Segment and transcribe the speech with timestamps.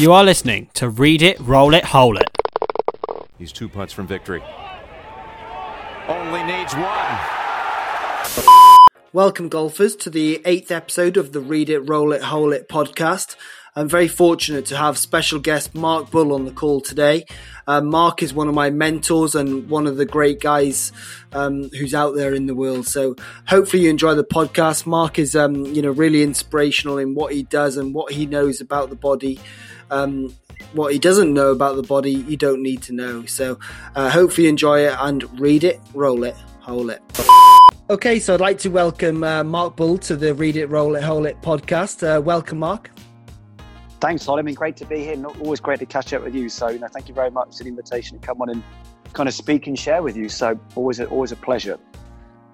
[0.00, 2.30] You are listening to Read It, Roll It, Hole It.
[3.36, 4.42] He's two putts from victory.
[6.08, 7.18] Only needs one.
[9.12, 13.36] Welcome, golfers, to the eighth episode of the Read It, Roll It, Hole It podcast.
[13.76, 17.26] I'm very fortunate to have special guest Mark Bull on the call today.
[17.66, 20.92] Uh, Mark is one of my mentors and one of the great guys
[21.32, 22.86] um, who's out there in the world.
[22.86, 24.86] So hopefully you enjoy the podcast.
[24.86, 28.62] Mark is, um, you know, really inspirational in what he does and what he knows
[28.62, 29.38] about the body.
[29.90, 30.34] Um,
[30.72, 33.24] what he doesn't know about the body, you don't need to know.
[33.26, 33.58] So
[33.94, 37.02] uh, hopefully enjoy it and read it, roll it, hole it.
[37.90, 41.02] Okay, so I'd like to welcome uh, Mark Bull to the Read It, Roll It,
[41.02, 42.06] Hole It podcast.
[42.06, 42.90] Uh, welcome, Mark.
[44.00, 45.22] Thanks, mean, great to be here.
[45.40, 46.48] Always great to catch up with you.
[46.48, 48.62] So, you know, thank you very much for the invitation to come on and
[49.12, 50.28] kind of speak and share with you.
[50.28, 51.78] So, always, always a pleasure.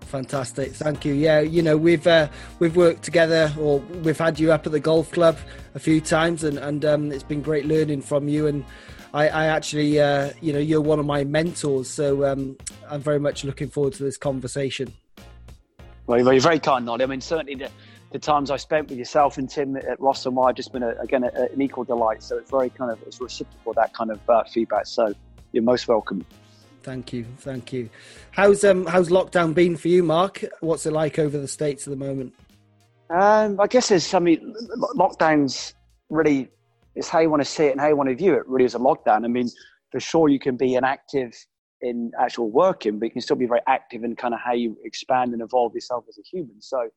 [0.06, 1.12] Fantastic, thank you.
[1.12, 2.28] Yeah, you know we've uh,
[2.60, 5.36] we've worked together, or we've had you up at the golf club
[5.74, 8.46] a few times, and and um, it's been great learning from you.
[8.46, 8.64] And
[9.12, 12.56] I, I actually, uh, you know, you're one of my mentors, so um,
[12.88, 14.92] I'm very much looking forward to this conversation.
[16.06, 17.02] Well, you're very kind, Noddy.
[17.02, 17.70] I mean, certainly the,
[18.12, 20.90] the times I spent with yourself and Tim at Ross and Wire just been a,
[21.00, 22.22] again a, an equal delight.
[22.22, 24.86] So it's very kind of it's reciprocal that kind of uh, feedback.
[24.86, 25.12] So
[25.52, 26.24] you're most welcome.
[26.86, 27.90] Thank you, thank you.
[28.30, 30.44] How's um how's lockdown been for you, Mark?
[30.60, 32.32] What's it like over the states at the moment?
[33.10, 34.54] Um, I guess there's I mean
[34.94, 35.74] lockdowns
[36.10, 36.48] really
[36.94, 38.46] is how you want to see it and how you want to view it.
[38.46, 39.24] Really, as a lockdown.
[39.24, 39.50] I mean,
[39.90, 41.34] for sure you can be inactive
[41.80, 44.78] in actual working, but you can still be very active in kind of how you
[44.84, 46.62] expand and evolve yourself as a human.
[46.62, 46.88] So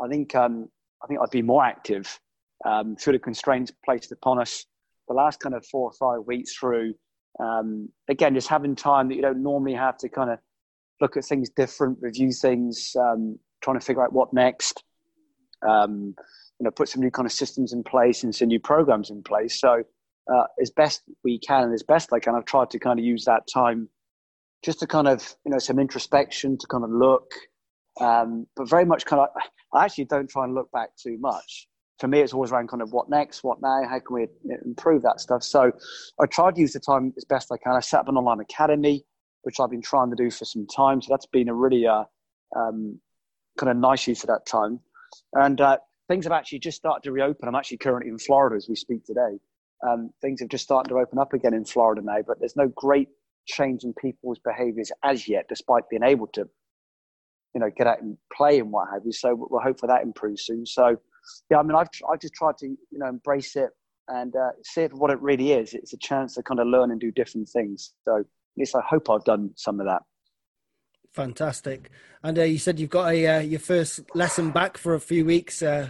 [0.00, 0.68] I think um,
[1.02, 2.16] I think I'd be more active
[2.64, 4.66] um, through the constraints placed upon us
[5.08, 6.94] the last kind of four or five weeks through.
[7.40, 10.38] Um, again, just having time that you don't normally have to kind of
[11.00, 14.84] look at things different, review things, um, trying to figure out what next.
[15.66, 16.14] Um,
[16.58, 19.22] you know, put some new kind of systems in place and some new programs in
[19.22, 19.60] place.
[19.60, 19.82] So,
[20.32, 23.04] uh, as best we can and as best I can, I've tried to kind of
[23.04, 23.88] use that time
[24.62, 27.32] just to kind of you know some introspection to kind of look
[28.00, 29.28] um, but very much kind of
[29.74, 31.68] i actually don't try and look back too much
[32.02, 34.26] for me it's always around kind of what next what now how can we
[34.66, 35.44] improve that stuff?
[35.44, 35.70] So
[36.20, 37.76] i tried to use the time as best i can.
[37.76, 39.04] I set up an online academy
[39.42, 41.00] which i've been trying to do for some time.
[41.00, 42.04] So that's been a really uh,
[42.56, 42.98] um,
[43.56, 44.80] kind of nice use of that time.
[45.34, 47.48] And uh, things have actually just started to reopen.
[47.48, 49.38] I'm actually currently in florida as we speak today.
[49.88, 52.68] Um, things have just started to open up again in florida now but there's no
[52.68, 53.08] great
[53.46, 56.48] change in people's behaviours as yet, despite being able to,
[57.54, 59.12] you know, get out and play and what have you.
[59.12, 60.66] So we'll hope for that improves soon.
[60.66, 60.96] So,
[61.50, 63.70] yeah, I mean, I've I've just tried to you know embrace it
[64.08, 65.74] and uh, see it for what it really is.
[65.74, 67.92] It's a chance to kind of learn and do different things.
[68.04, 70.02] So at least I hope I've done some of that.
[71.14, 71.90] Fantastic.
[72.22, 75.24] And uh, you said you've got a uh, your first lesson back for a few
[75.24, 75.88] weeks uh,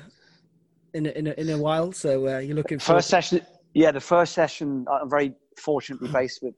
[0.94, 1.92] in a, in a, in a while.
[1.92, 3.40] So uh, you're looking first session.
[3.74, 4.84] Yeah, the first session.
[4.90, 6.54] I'm very fortunately based with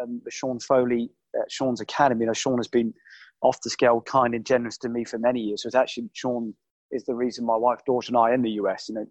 [0.00, 2.20] um, the Sean Foley at Sean's Academy.
[2.20, 2.94] You know, Sean has been
[3.42, 5.62] off the scale, kind and generous to me for many years.
[5.62, 6.54] So it's actually Sean
[6.90, 8.88] is the reason my wife, daughter, and I are in the US.
[8.88, 9.06] You know,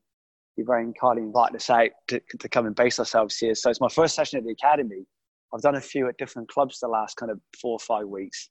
[0.56, 3.56] he very kindly invited us out to, to come and base ourselves here.
[3.56, 5.06] So it's my first session at the Academy.
[5.53, 8.50] I've done a few at different clubs the last kind of four or five weeks.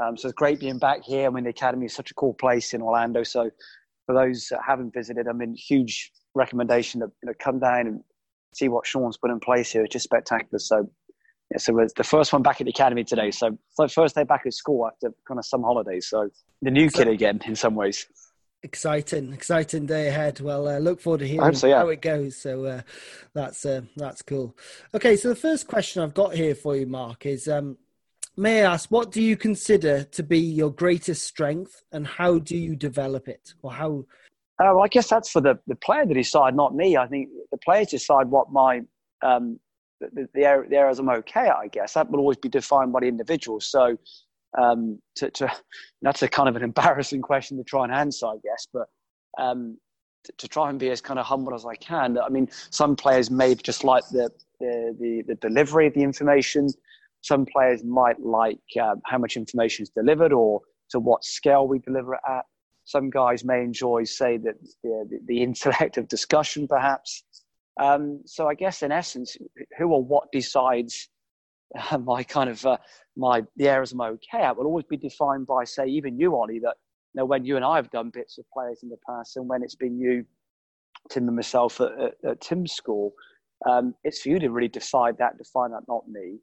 [0.00, 1.26] Um, so it's great being back here.
[1.26, 3.22] I mean, the Academy is such a cool place in Orlando.
[3.24, 3.50] So
[4.06, 8.00] for those that haven't visited, I mean, huge recommendation to you know, come down and
[8.54, 9.84] see what Sean's put in place here.
[9.84, 10.58] It's just spectacular.
[10.58, 10.88] So
[11.50, 13.30] yeah, so it's the first one back at the academy today.
[13.30, 16.08] So like first day back at school after kind of some holidays.
[16.08, 16.28] So
[16.62, 18.06] the new so, kid again in some ways.
[18.64, 20.40] Exciting, exciting day ahead.
[20.40, 21.78] Well, uh, look forward to hearing so, yeah.
[21.78, 22.36] how it goes.
[22.36, 22.80] So uh,
[23.32, 24.56] that's uh, that's cool.
[24.92, 27.78] Okay, so the first question I've got here for you, Mark, is um,
[28.36, 32.56] may I ask what do you consider to be your greatest strength, and how do
[32.56, 34.04] you develop it, or how?
[34.58, 36.96] Uh, well, I guess that's for the, the player to decide, not me.
[36.96, 38.80] I think the players decide what my
[39.22, 39.60] um,
[40.00, 41.94] the, the, areas I'm okay at, I guess.
[41.94, 43.60] That will always be defined by the individual.
[43.60, 43.98] So
[44.56, 45.52] um, to, to,
[46.02, 48.66] that's a kind of an embarrassing question to try and answer, I guess.
[48.72, 48.86] But
[49.38, 49.78] um,
[50.24, 52.18] to, to, try and be as kind of humble as I can.
[52.18, 54.30] I mean, some players may just like the,
[54.60, 56.68] the, the, the delivery of the information.
[57.20, 61.78] Some players might like um, how much information is delivered or to what scale we
[61.80, 62.44] deliver it at.
[62.84, 67.22] Some guys may enjoy, say, that the, the intellect of discussion, perhaps.
[67.78, 69.36] Um, so I guess in essence,
[69.76, 71.08] who or what decides
[72.04, 72.76] my kind of uh,
[73.16, 76.60] my the areas I'm okay at will always be defined by, say, even you, Ollie.
[76.60, 76.76] That
[77.14, 79.48] you know, when you and I have done bits of players in the past, and
[79.48, 80.24] when it's been you,
[81.10, 83.12] Tim, and myself at, at, at Tim's school,
[83.68, 86.38] um, it's for you to really decide that, define that, not me.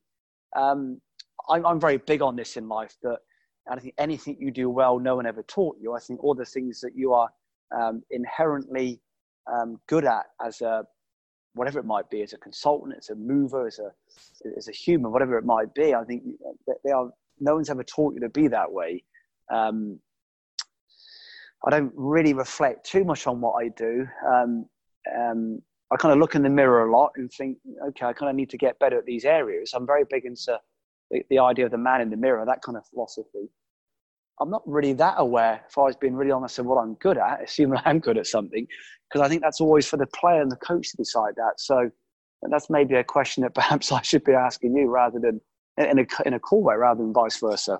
[0.55, 1.01] Um,
[1.49, 3.19] I'm, I'm very big on this in life that
[3.69, 5.93] I think anything you do well, no one ever taught you.
[5.93, 7.29] I think all the things that you are
[7.75, 9.01] um, inherently
[9.51, 10.83] um, good at as a
[11.55, 13.91] whatever it might be, as a consultant, as a mover, as a
[14.57, 15.93] as a human, whatever it might be.
[15.93, 16.23] I think
[16.83, 17.09] they are.
[17.39, 19.03] No one's ever taught you to be that way.
[19.51, 19.99] Um,
[21.65, 24.07] I don't really reflect too much on what I do.
[24.25, 24.65] Um,
[25.17, 25.61] um,
[25.91, 27.57] I kind of look in the mirror a lot and think,
[27.89, 29.73] okay, I kind of need to get better at these areas.
[29.73, 30.59] I'm very big into
[31.11, 33.49] the, the idea of the man in the mirror, that kind of philosophy.
[34.39, 37.17] I'm not really that aware, if I was being really honest, of what I'm good
[37.17, 38.67] at, assuming I'm good at something,
[39.09, 41.53] because I think that's always for the player and the coach to decide that.
[41.59, 41.89] So
[42.49, 45.41] that's maybe a question that perhaps I should be asking you rather than
[45.77, 47.79] in a, in a cool way rather than vice versa.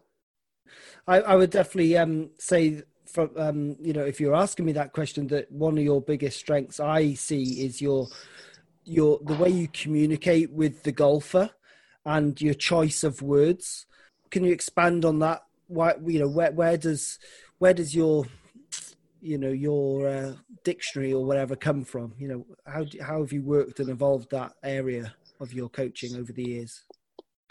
[1.07, 4.91] I, I would definitely um, say from um, you know if you're asking me that
[4.91, 8.07] question that one of your biggest strengths I see is your
[8.83, 11.51] your the way you communicate with the golfer
[12.05, 13.85] and your choice of words.
[14.31, 15.43] Can you expand on that?
[15.67, 17.19] Why you know where where does
[17.59, 18.25] where does your
[19.21, 20.33] you know your uh,
[20.63, 22.13] dictionary or whatever come from?
[22.17, 26.31] You know how how have you worked and evolved that area of your coaching over
[26.31, 26.83] the years?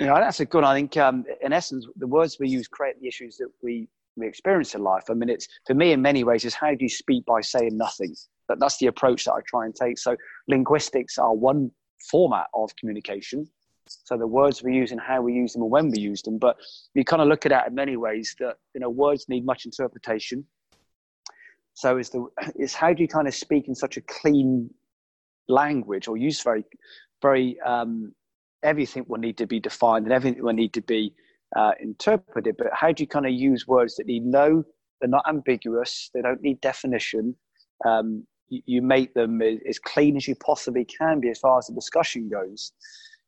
[0.00, 0.64] You know, that's a good.
[0.64, 4.26] I think, um, in essence, the words we use create the issues that we we
[4.26, 5.05] experience in life.
[5.10, 7.76] I mean, it's for me in many ways is how do you speak by saying
[7.76, 8.14] nothing?
[8.49, 9.99] That that's the approach that I try and take.
[9.99, 10.17] So
[10.49, 11.70] linguistics are one
[12.10, 13.46] format of communication.
[14.05, 16.38] So the words we use and how we use them and when we use them.
[16.38, 16.56] But
[16.94, 19.64] you kind of look at that in many ways that you know words need much
[19.64, 20.44] interpretation.
[21.75, 22.26] So is the
[22.56, 24.70] is how do you kind of speak in such a clean
[25.49, 26.64] language or use very
[27.20, 28.14] very um,
[28.62, 31.14] everything will need to be defined and everything will need to be
[31.55, 32.56] uh, interpreted.
[32.58, 34.64] But how do you kind of use words that need no,
[35.00, 37.37] they're not ambiguous, they don't need definition.
[37.85, 41.67] Um, you, you, make them as clean as you possibly can be as far as
[41.67, 42.73] the discussion goes.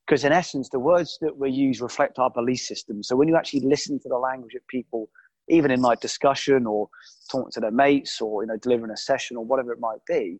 [0.06, 3.02] Because in essence, the words that we use reflect our belief system.
[3.02, 5.08] So when you actually listen to the language of people,
[5.48, 6.88] even in like discussion or
[7.30, 10.38] talking to their mates or you know delivering a session or whatever it might be,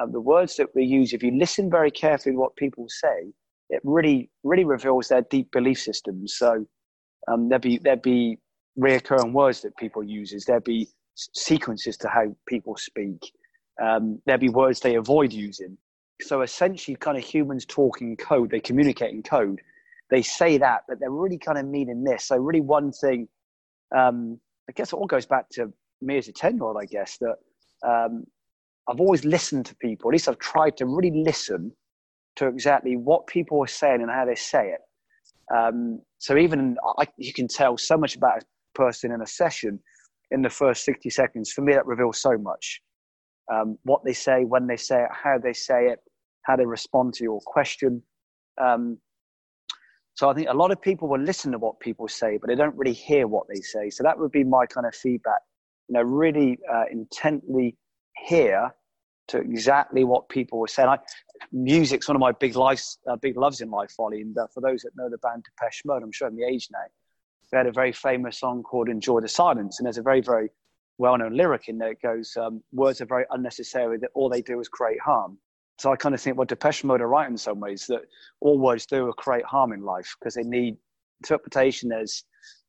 [0.00, 3.32] um, the words that we use, if you listen very carefully to what people say,
[3.70, 6.36] it really really reveals their deep belief systems.
[6.36, 6.66] So
[7.26, 8.38] um, there'd be there'd be
[8.78, 10.44] reoccurring words that people uses.
[10.44, 13.32] There'd be sequences to how people speak.
[13.82, 15.76] Um, there'd be words they avoid using.
[16.22, 18.50] So essentially, kind of humans talking code.
[18.50, 19.60] They communicate in code.
[20.10, 22.26] They say that, but they're really kind of meaning this.
[22.26, 23.28] So really, one thing.
[23.96, 25.72] Um, I guess it all goes back to
[26.02, 26.76] me as a ten-year-old.
[26.80, 27.36] I guess that
[27.86, 28.24] um,
[28.88, 30.10] I've always listened to people.
[30.10, 31.72] At least I've tried to really listen
[32.36, 34.80] to exactly what people are saying and how they say it.
[35.54, 39.80] Um, so even I, you can tell so much about a person in a session
[40.30, 41.52] in the first 60 seconds.
[41.52, 42.80] For me, that reveals so much.
[43.52, 46.00] Um, what they say, when they say it, how they say it,
[46.42, 48.02] how they respond to your question.
[48.60, 48.98] Um,
[50.14, 52.56] so I think a lot of people will listen to what people say, but they
[52.56, 53.88] don't really hear what they say.
[53.90, 55.40] So that would be my kind of feedback.
[55.88, 57.76] You know, really uh, intently
[58.26, 58.74] hear
[59.28, 60.88] to exactly what people were saying.
[60.88, 60.98] I,
[61.52, 64.22] music's one of my big lives, uh, big loves in life, Ollie.
[64.22, 66.68] And uh, for those that know the band Depeche Mode, I'm sure I'm the age
[66.72, 66.78] now.
[67.50, 70.50] They had a very famous song called "Enjoy the Silence," and there's a very, very
[70.98, 71.92] well-known lyric in there.
[71.92, 75.38] It goes, um, "Words are very unnecessary; that all they do is create harm."
[75.78, 78.02] So I kind of think well, Depeche Mode are right in some ways that
[78.40, 80.76] all words do create harm in life because they need
[81.22, 81.88] interpretation.
[81.88, 82.24] There's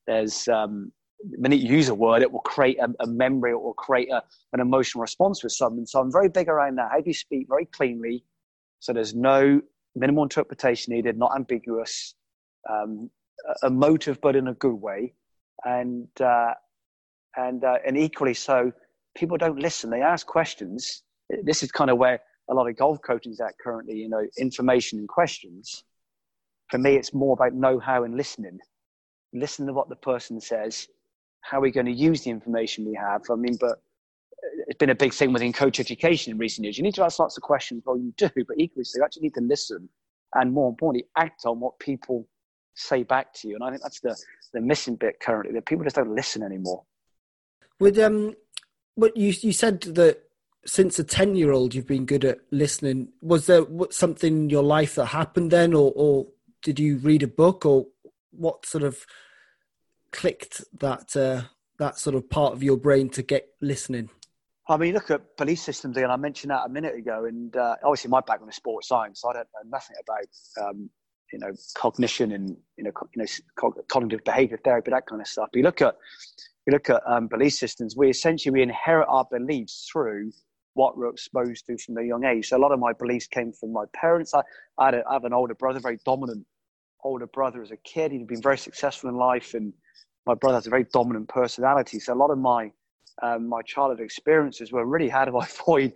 [0.08, 0.92] there's um,
[1.38, 4.24] when you use a word, it will create a, a memory, it will create a,
[4.54, 5.86] an emotional response with someone.
[5.86, 6.92] So I'm very big around that.
[6.92, 8.24] How do you speak very cleanly?
[8.80, 9.62] So there's no
[9.96, 12.16] minimal interpretation needed, not ambiguous,
[12.70, 13.10] um,
[13.64, 15.14] emotive, but in a good way.
[15.66, 16.54] And, uh,
[17.36, 18.72] and, uh, and equally so,
[19.16, 19.90] people don't listen.
[19.90, 21.04] They ask questions.
[21.44, 24.26] This is kind of where a lot of golf coaching is at currently, you know,
[24.38, 25.84] information and questions.
[26.70, 28.60] For me, it's more about know how and listening.
[29.34, 30.88] Listen to what the person says
[31.42, 33.22] how are we going to use the information we have?
[33.32, 33.82] I mean, but
[34.68, 36.78] it's been a big thing within coach education in recent years.
[36.78, 37.84] You need to ask lots of questions.
[37.86, 39.90] Well, you do, but equally, so you actually need to listen
[40.36, 42.28] and more importantly, act on what people
[42.76, 43.56] say back to you.
[43.56, 44.16] And I think that's the,
[44.54, 46.84] the missing bit currently that people just don't listen anymore.
[47.80, 48.36] With um,
[48.96, 50.29] what you you said that
[50.66, 53.10] since a ten year old you've been good at listening.
[53.22, 56.28] Was there something in your life that happened then, or, or
[56.62, 57.88] did you read a book, or
[58.32, 59.06] what sort of
[60.12, 61.44] clicked that uh,
[61.78, 64.10] that sort of part of your brain to get listening?
[64.68, 67.26] I mean, look at belief systems, and I mentioned that a minute ago.
[67.26, 69.22] And uh, obviously, my background is sports science.
[69.22, 70.90] So I don't know nothing about um,
[71.34, 75.50] you know cognition and you know you know cognitive behavior therapy, that kind of stuff.
[75.52, 75.96] But you look at
[76.68, 77.96] you look at um, belief systems.
[77.98, 80.32] We essentially we inherit our beliefs through
[80.74, 82.50] what we're exposed to from a young age.
[82.50, 84.34] So a lot of my beliefs came from my parents.
[84.34, 84.42] I,
[84.78, 86.46] I, had a, I have an older brother, very dominant
[87.04, 88.12] older brother as a kid.
[88.12, 89.74] He'd been very successful in life and
[90.26, 92.00] my brother has a very dominant personality.
[92.00, 92.72] So a lot of my
[93.22, 95.94] um, my childhood experiences were really how do I avoid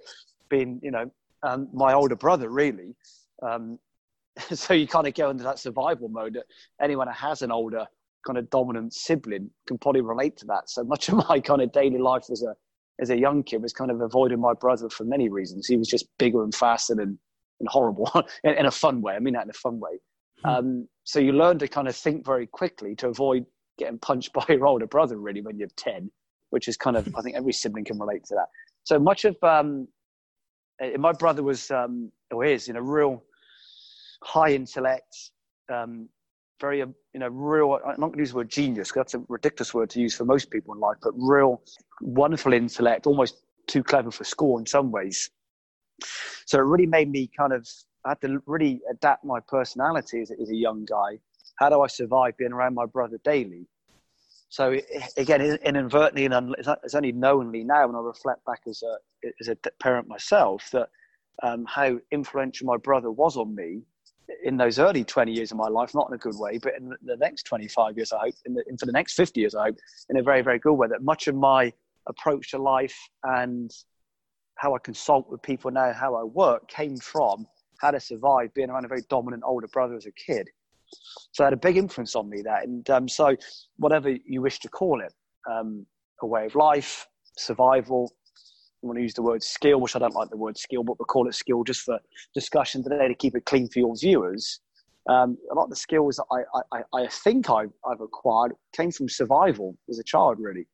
[0.49, 1.09] being, you know,
[1.41, 2.95] um, my older brother really.
[3.41, 3.79] Um,
[4.53, 6.33] so you kind of go into that survival mode.
[6.33, 6.45] That
[6.81, 7.85] anyone who has an older
[8.25, 10.69] kind of dominant sibling can probably relate to that.
[10.69, 12.55] So much of my kind of daily life as a
[12.99, 15.67] as a young kid was kind of avoiding my brother for many reasons.
[15.67, 17.17] He was just bigger and faster and,
[17.59, 18.11] and horrible
[18.43, 19.15] in, in, a fun way.
[19.15, 19.99] I mean that in a fun way.
[20.43, 20.49] Hmm.
[20.49, 23.45] Um, so you learn to kind of think very quickly to avoid
[23.77, 26.11] getting punched by your older brother really when you're 10,
[26.51, 28.47] which is kind of, I think every sibling can relate to that.
[28.83, 29.87] So much of, um,
[30.97, 33.23] my brother was, um, or is, in a real
[34.23, 35.31] high intellect,
[35.71, 36.09] um,
[36.59, 39.13] very, um, you know, real, I'm not going to use the word genius because that's
[39.15, 41.61] a ridiculous word to use for most people in life, but real
[42.01, 45.29] wonderful intellect, almost too clever for school in some ways.
[46.45, 47.67] So it really made me kind of,
[48.05, 51.19] I had to really adapt my personality as, as a young guy.
[51.55, 53.67] How do I survive being around my brother daily?
[54.49, 54.77] So
[55.17, 58.97] again, inadvertently, and it's only knowingly now when I reflect back as a
[59.39, 60.89] as a parent myself that
[61.41, 63.81] um, how influential my brother was on me
[64.43, 66.93] in those early 20 years of my life, not in a good way, but in
[67.03, 69.77] the next 25 years, I hope, in the, for the next 50 years, I hope,
[70.09, 71.71] in a very, very good way, that much of my
[72.07, 73.71] approach to life and
[74.55, 77.45] how I consult with people now, how I work, came from
[77.81, 80.49] how to survive being around a very dominant older brother as a kid.
[81.31, 82.65] So it had a big influence on me that.
[82.65, 83.35] And um, so,
[83.77, 85.11] whatever you wish to call it,
[85.49, 85.85] um,
[86.21, 88.13] a way of life, survival,
[88.87, 91.05] want to use the word skill, which I don't like the word skill, but we'll
[91.05, 91.99] call it skill just for
[92.33, 94.59] discussion today to keep it clean for your viewers.
[95.09, 98.91] Um, a lot of the skills that I, I, I think I've, I've acquired came
[98.91, 100.67] from survival as a child, really.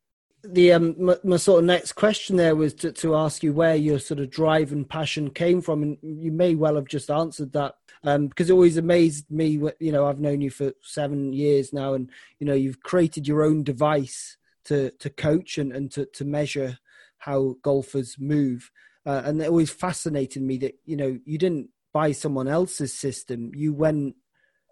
[0.44, 3.76] The um, my, my, sort of next question there was to, to ask you where
[3.76, 7.52] your sort of drive and passion came from, and you may well have just answered
[7.54, 9.60] that um, because it always amazed me.
[9.80, 13.44] You know, I've known you for seven years now, and you know you've created your
[13.44, 16.78] own device to to coach and, and to, to measure
[17.20, 18.72] how golfers move.
[19.06, 23.52] Uh, and it always fascinated me that, you know, you didn't buy someone else's system.
[23.56, 24.16] You went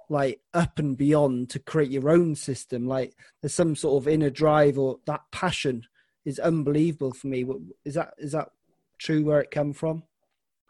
[0.09, 2.87] like up and beyond to create your own system.
[2.87, 5.83] Like there's some sort of inner drive or that passion
[6.25, 7.45] is unbelievable for me.
[7.85, 8.49] Is that, is that
[8.99, 10.03] true where it came from?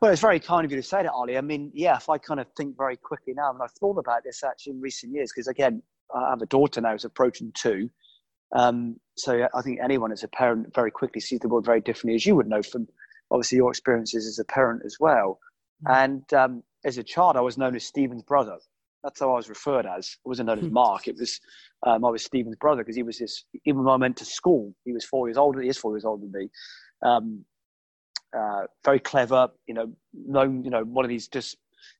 [0.01, 1.37] Well, it's very kind of you to say that, Ollie.
[1.37, 4.23] I mean, yeah, if I kind of think very quickly now, and I've thought about
[4.23, 5.81] this actually in recent years, because again,
[6.15, 7.89] I have a daughter now who's approaching two.
[8.55, 12.15] Um, so I think anyone as a parent very quickly sees the world very differently,
[12.15, 12.87] as you would know from
[13.31, 15.39] obviously your experiences as a parent as well.
[15.85, 16.03] Mm-hmm.
[16.03, 18.57] And um, as a child, I was known as Stephen's brother.
[19.03, 20.17] That's how I was referred as.
[20.25, 20.73] I wasn't known as hmm.
[20.73, 21.07] Mark.
[21.07, 21.39] It was
[21.85, 23.45] um, I was Stephen's brother because he was this.
[23.65, 25.61] Even when I went to school, he was four years older.
[25.61, 26.49] He is four years older than me.
[27.03, 27.45] Um,
[28.37, 29.49] uh, very clever.
[29.67, 30.63] You know, known.
[30.63, 31.57] You know, one of these just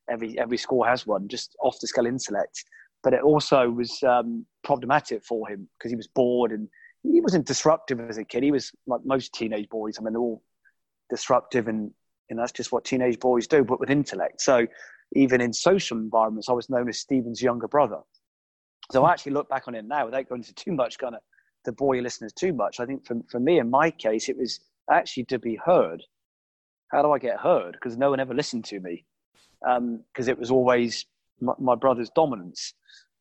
[0.10, 1.27] every every school has one.
[1.27, 2.66] Just off the scale intellect
[3.04, 6.67] but it also was um, problematic for him because he was bored and
[7.03, 8.43] he wasn't disruptive as a kid.
[8.43, 9.97] He was like most teenage boys.
[9.97, 10.43] I mean, they're all
[11.09, 11.91] disruptive and,
[12.29, 14.41] and that's just what teenage boys do, but with intellect.
[14.41, 14.67] So
[15.15, 18.01] even in social environments, I was known as Stephen's younger brother.
[18.91, 21.21] So I actually look back on it now without going into too much kind of
[21.77, 22.79] bore your listeners too much.
[22.79, 24.59] I think for, for me, in my case, it was
[24.91, 26.03] actually to be heard.
[26.91, 27.74] How do I get heard?
[27.74, 29.05] Because no one ever listened to me
[29.62, 31.05] because um, it was always
[31.41, 32.74] my, my brother's dominance.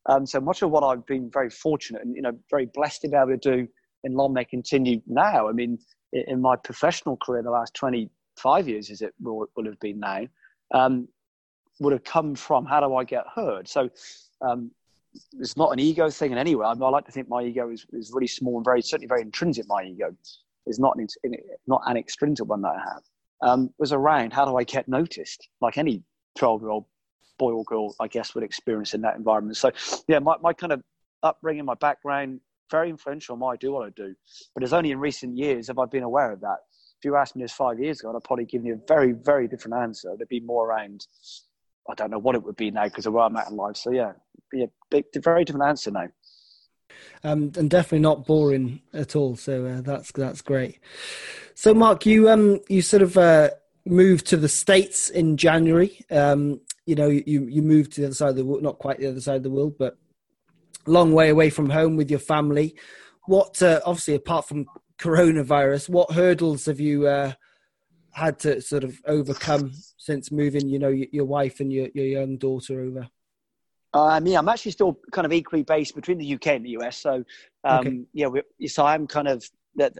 [0.07, 3.09] Um, so much of what I've been very fortunate and you know very blessed to
[3.09, 3.67] be able to do
[4.03, 5.49] in Long may continue now.
[5.49, 5.77] I mean,
[6.13, 10.27] in my professional career, the last 25 years, as it will, will have been now,
[10.73, 11.07] um,
[11.79, 13.67] would have come from how do I get heard?
[13.67, 13.89] So
[14.41, 14.71] um,
[15.39, 16.65] it's not an ego thing in any way.
[16.65, 19.21] I, I like to think my ego is, is really small and very certainly very
[19.21, 19.65] intrinsic.
[19.67, 20.15] My ego
[20.65, 21.07] is not an,
[21.67, 23.03] not an extrinsic one that I have.
[23.41, 25.47] Um, was around how do I get noticed?
[25.61, 26.03] Like any
[26.37, 26.85] 12 year old
[27.37, 29.57] boy or girl, I guess, would experience in that environment.
[29.57, 29.71] So,
[30.07, 30.83] yeah, my, my kind of
[31.23, 34.15] upbringing, my background, very influential on why I do what I do.
[34.53, 36.57] But it's only in recent years have I been aware of that.
[36.99, 39.47] If you asked me this five years ago, I'd probably give you a very, very
[39.47, 40.13] different answer.
[40.17, 41.05] There'd be more around,
[41.89, 43.77] I don't know what it would be now because of where I'm at in life.
[43.77, 44.13] So, yeah,
[44.51, 46.07] be a big, very different answer now.
[47.23, 49.35] Um, and definitely not boring at all.
[49.35, 50.79] So uh, that's that's great.
[51.53, 53.51] So, Mark, you um you sort of uh,
[53.85, 56.05] moved to the states in January.
[56.09, 58.97] Um, you know you you moved to the other side of the world, not quite
[58.97, 59.97] the other side of the world, but
[60.87, 62.75] long way away from home with your family.
[63.25, 64.65] What uh, obviously apart from
[64.97, 67.33] coronavirus, what hurdles have you uh,
[68.11, 70.69] had to sort of overcome since moving?
[70.69, 73.09] You know, your, your wife and your your young daughter over.
[73.93, 76.97] Um, yeah, I'm actually still kind of equally based between the UK and the US.
[76.97, 77.23] So,
[77.63, 78.01] um, okay.
[78.13, 79.93] yeah, so I'm kind of that.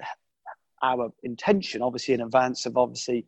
[0.83, 3.25] Our intention, obviously, in advance of obviously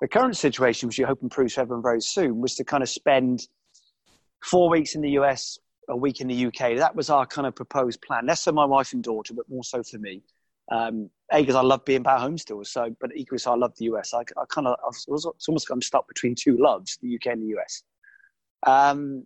[0.00, 2.88] the current situation, which you hope improves for everyone very soon, was to kind of
[2.88, 3.46] spend
[4.44, 6.76] four weeks in the US, a week in the UK.
[6.76, 9.64] That was our kind of proposed plan, less for my wife and daughter, but more
[9.64, 10.22] so for me.
[10.70, 13.74] Um, a because I love being back home still, so but equally so I love
[13.76, 14.12] the US.
[14.12, 17.56] I, I kind of it's almost I'm stuck between two loves, the UK and the
[17.58, 17.82] US.
[18.66, 19.24] Um,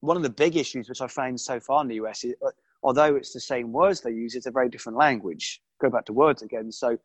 [0.00, 2.34] one of the big issues which I found so far in the US is,
[2.82, 5.60] although it's the same words they use, it's a very different language.
[5.80, 6.72] Go back to words again.
[6.72, 6.98] So,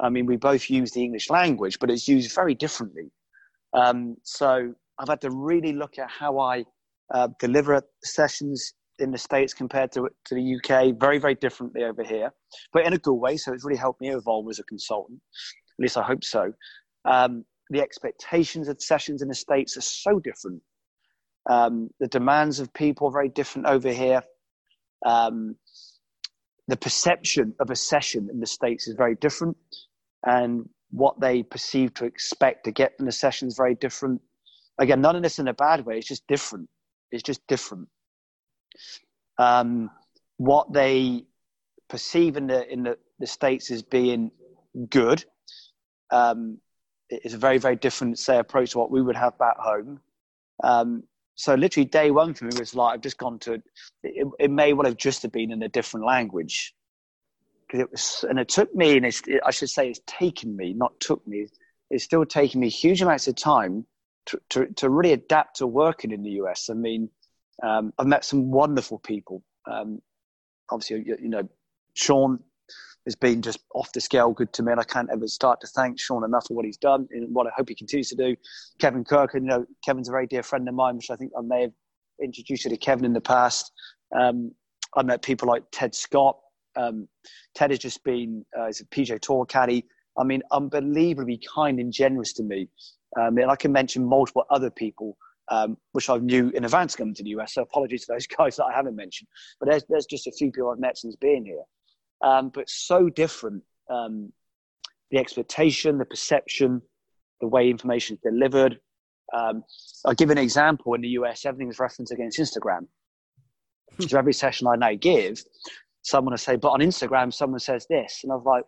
[0.00, 3.10] I mean, we both use the English language, but it's used very differently.
[3.72, 6.64] Um, so, I've had to really look at how I
[7.14, 12.02] uh, deliver sessions in the States compared to, to the UK, very, very differently over
[12.02, 12.32] here,
[12.72, 13.36] but in a good way.
[13.36, 15.20] So, it's really helped me evolve as a consultant.
[15.78, 16.52] At least I hope so.
[17.04, 20.60] Um, the expectations of sessions in the States are so different
[21.48, 24.22] um, the demands of people are very different over here.
[25.06, 25.56] Um,
[26.68, 29.56] the perception of a session in the States is very different.
[30.26, 34.20] And what they perceive to expect to get from the session is very different.
[34.78, 35.98] Again, none of this in a bad way.
[35.98, 36.68] It's just different.
[37.10, 37.88] It's just different.
[39.38, 39.90] Um,
[40.36, 41.24] what they
[41.88, 44.30] perceive in the in the, the states as being
[44.88, 45.24] good
[46.10, 46.58] um,
[47.10, 50.00] is a very very different say approach to what we would have back home.
[50.62, 51.02] Um,
[51.34, 53.54] so literally day one for me was like I've just gone to
[54.02, 56.74] it, it may well have just been in a different language
[57.70, 60.56] because it was and it took me and it's, it, I should say it's taken
[60.56, 61.46] me not took me
[61.90, 63.84] it's still taking me huge amounts of time
[64.26, 66.70] to, to, to really adapt to working in the US.
[66.70, 67.10] I mean,
[67.62, 69.42] um, I've met some wonderful people.
[69.70, 70.00] Um,
[70.70, 71.48] obviously, you, you know,
[71.94, 72.38] Sean
[73.06, 75.66] has been just off the scale good to me, and I can't ever start to
[75.66, 78.36] thank Sean enough for what he's done and what I hope he continues to do.
[78.78, 81.42] Kevin Kirk, you know, Kevin's a very dear friend of mine, which I think I
[81.42, 81.72] may have
[82.22, 83.72] introduced you to Kevin in the past.
[84.16, 84.52] Um,
[84.94, 86.38] I've met people like Ted Scott.
[86.76, 87.08] Um,
[87.54, 89.86] Ted has just been uh, he's a PGA Tour caddy.
[90.18, 92.68] I mean, unbelievably kind and generous to me.
[93.18, 95.16] Um, and I can mention multiple other people
[95.48, 97.54] um, which I knew in advance coming to the US.
[97.54, 99.28] So apologies to those guys that I haven't mentioned.
[99.58, 101.64] But there's, there's just a few people I've met since being here
[102.22, 103.62] um, but so different.
[103.88, 104.32] Um,
[105.10, 106.82] the expectation, the perception,
[107.40, 108.78] the way information is delivered.
[109.36, 109.64] Um,
[110.04, 110.94] I'll give an example.
[110.94, 112.86] In the US, everything is referenced against Instagram.
[114.06, 115.42] so every session I now give,
[116.02, 118.20] someone will say, but on Instagram, someone says this.
[118.22, 118.64] And I was like,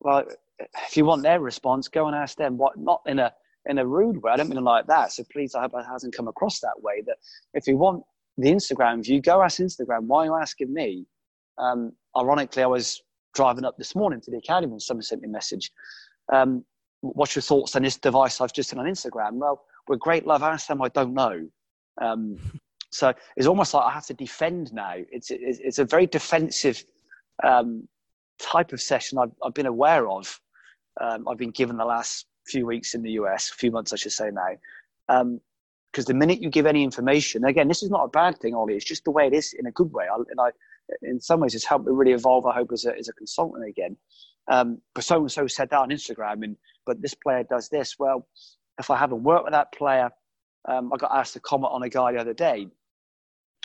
[0.00, 0.24] well,
[0.58, 2.56] if you want their response, go and ask them.
[2.56, 2.76] What?
[2.76, 3.32] Not in a
[3.66, 4.32] in a rude way.
[4.32, 5.12] I don't mean like that.
[5.12, 7.02] So please, I hope it hasn't come across that way.
[7.06, 7.16] That
[7.54, 8.02] if you want
[8.38, 10.02] the Instagram view, go ask Instagram.
[10.02, 11.06] Why are you asking me?
[11.58, 13.02] Um, ironically, I was
[13.34, 15.70] driving up this morning to the academy and someone sent me a message.
[16.32, 16.64] Um,
[17.02, 19.34] what's your thoughts on this device I've just seen on Instagram?
[19.34, 21.48] Well, with great love, ask them I don't know.
[22.00, 22.38] Um,
[22.90, 24.94] so it's almost like I have to defend now.
[24.96, 26.84] It's, it's, it's a very defensive
[27.42, 27.88] um,
[28.38, 30.40] type of session I've, I've been aware of.
[31.00, 33.96] Um, I've been given the last few weeks in the US, a few months, I
[33.96, 34.50] should say now.
[35.06, 38.54] because um, the minute you give any information, again, this is not a bad thing,
[38.54, 38.74] Ollie.
[38.74, 40.06] It's just the way it is in a good way.
[40.12, 40.50] I, and I,
[41.02, 42.44] in some ways, it's helped me really evolve.
[42.46, 43.96] I hope as a, as a consultant again.
[44.48, 47.96] Um, but so and so said that on Instagram, and but this player does this.
[47.98, 48.26] Well,
[48.78, 50.10] if I haven't worked with that player,
[50.68, 52.66] um, I got asked to comment on a guy the other day.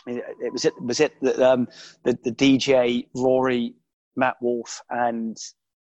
[0.07, 1.67] It, it was it was it the, um,
[2.03, 3.73] the the DJ Rory,
[4.15, 5.37] Matt Wolff, and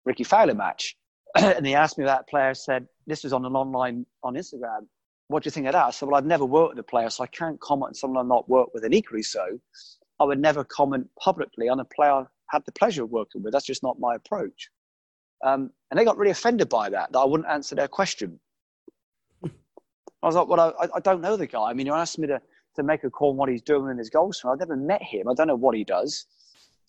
[0.05, 0.96] Rickie Fowler match,
[1.35, 2.55] and he asked me that player.
[2.55, 4.87] Said this was on an online on Instagram.
[5.29, 5.85] What do you think of that?
[5.85, 8.20] I said, well, I've never worked with a player, so I can't comment on someone
[8.20, 8.85] I've not worked with.
[8.85, 9.59] And equally so,
[10.20, 13.52] I would never comment publicly on a player I had the pleasure of working with.
[13.52, 14.70] That's just not my approach.
[15.44, 18.40] Um, and they got really offended by that, that I wouldn't answer their question.
[19.44, 19.48] I
[20.22, 21.64] was like, well, I, I don't know the guy.
[21.64, 22.40] I mean, you asked me to,
[22.76, 24.42] to make a call on what he's doing in his goals.
[24.44, 25.28] I've never met him.
[25.28, 26.26] I don't know what he does.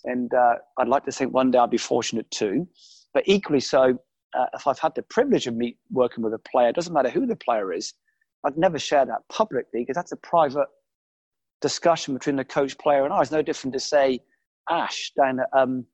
[0.06, 2.68] And uh, I'd like to think one day I'd be fortunate too.
[3.14, 4.00] But equally so,
[4.34, 7.10] uh, if I've had the privilege of meet working with a player, it doesn't matter
[7.10, 7.94] who the player is,
[8.46, 10.68] I'd never share that publicly because that's a private
[11.62, 13.22] discussion between the coach, player, and I.
[13.22, 14.20] It's no different to say
[14.70, 15.86] Ash down at um,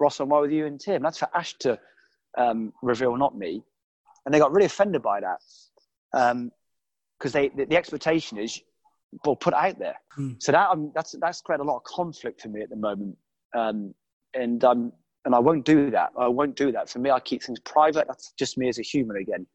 [0.00, 1.02] Ross and with you and Tim.
[1.02, 1.78] That's for Ash to
[2.38, 3.62] um, reveal, not me.
[4.24, 5.38] And they got really offended by that
[6.12, 6.50] because um,
[7.32, 8.60] they the, the, expectation is
[9.24, 9.96] well put out there.
[10.18, 10.42] Mm.
[10.42, 13.16] So that um, that's that's created a lot of conflict for me at the moment,
[13.54, 13.94] um,
[14.34, 14.92] and um,
[15.24, 16.12] and I won't do that.
[16.18, 16.88] I won't do that.
[16.88, 18.06] For me, I keep things private.
[18.06, 19.46] That's just me as a human again.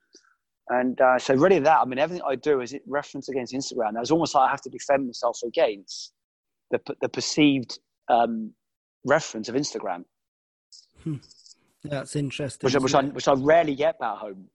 [0.67, 3.99] And uh, so really that, I mean, everything I do is it reference against Instagram.
[3.99, 6.13] It's almost like I have to defend myself against
[6.71, 8.53] the, the perceived um,
[9.05, 10.05] reference of Instagram.
[11.03, 11.15] Hmm.
[11.83, 12.67] That's interesting.
[12.67, 14.47] Which, which I, which I rarely get back home.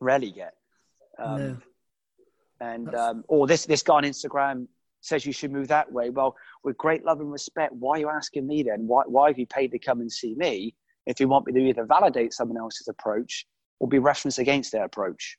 [0.00, 0.54] Rarely get.
[1.18, 1.56] Um, no.
[2.60, 4.66] And, um, or this, this guy on Instagram
[5.00, 6.10] says you should move that way.
[6.10, 8.86] Well, with great love and respect, why are you asking me then?
[8.86, 10.74] Why, why have you paid to come and see me
[11.06, 13.46] if you want me to either validate someone else's approach
[13.80, 15.38] or be referenced against their approach.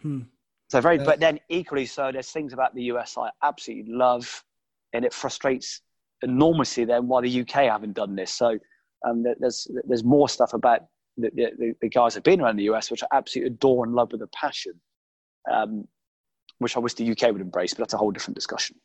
[0.00, 0.22] Hmm.
[0.70, 4.42] So very, but then equally so, there's things about the US I absolutely love,
[4.92, 5.82] and it frustrates
[6.22, 8.32] enormously then why the UK haven't done this.
[8.32, 8.58] So
[9.06, 10.80] um, there's there's more stuff about
[11.16, 14.10] the, the, the, guys who've been around the US which I absolutely adore and love
[14.10, 14.72] with a passion.
[15.50, 15.88] Um,
[16.58, 18.76] which I wish the UK would embrace, but that's a whole different discussion.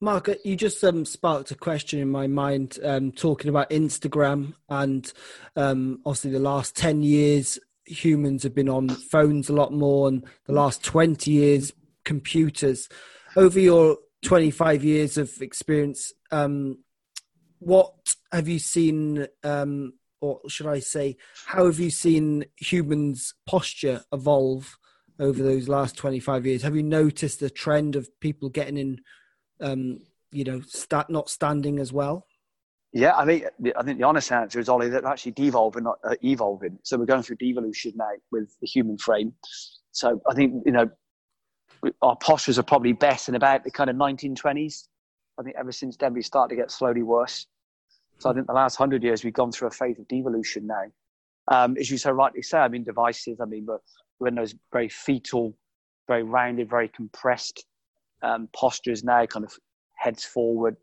[0.00, 5.12] Mark, you just um, sparked a question in my mind um, talking about Instagram and
[5.56, 10.24] um, obviously the last 10 years humans have been on phones a lot more and
[10.46, 11.72] the last 20 years
[12.04, 12.88] computers
[13.36, 16.78] over your 25 years of experience um,
[17.58, 17.94] what
[18.32, 24.76] have you seen um, or should i say how have you seen humans posture evolve
[25.18, 29.00] over those last 25 years have you noticed the trend of people getting in
[29.60, 29.98] um,
[30.32, 32.26] you know start not standing as well
[32.96, 33.44] yeah, I think
[33.76, 36.78] I think the honest answer is Ollie that actually devolving, not uh, evolving.
[36.82, 39.34] So we're going through devolution now with the human frame.
[39.92, 40.88] So I think you know
[42.00, 44.84] our postures are probably best in about the kind of 1920s.
[45.38, 47.46] I think ever since then we started to get slowly worse.
[48.18, 50.84] So I think the last hundred years we've gone through a phase of devolution now.
[51.48, 53.40] Um, as you so rightly say, I mean devices.
[53.42, 53.78] I mean we're,
[54.20, 55.56] we're those very fetal,
[56.08, 57.66] very rounded, very compressed
[58.22, 59.52] um, postures now, kind of
[59.96, 60.76] heads forward,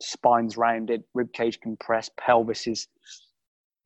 [0.00, 2.88] spines rounded, rib cage compressed, pelvis is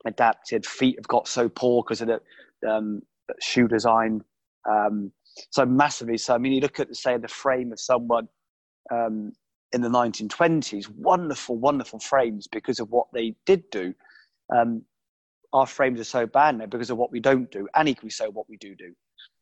[0.07, 2.21] adapted, feet have got so poor because of the
[2.69, 3.03] um,
[3.41, 4.23] shoe design.
[4.69, 5.13] Um,
[5.51, 6.19] so massively.
[6.19, 8.29] So I mean, you look at say the frame of someone
[8.93, 9.33] um,
[9.73, 13.95] in the 1920s, wonderful, wonderful frames because of what they did do.
[14.55, 14.83] Um,
[15.53, 18.31] our frames are so bad now because of what we don't do, and equally so
[18.31, 18.95] what we do do.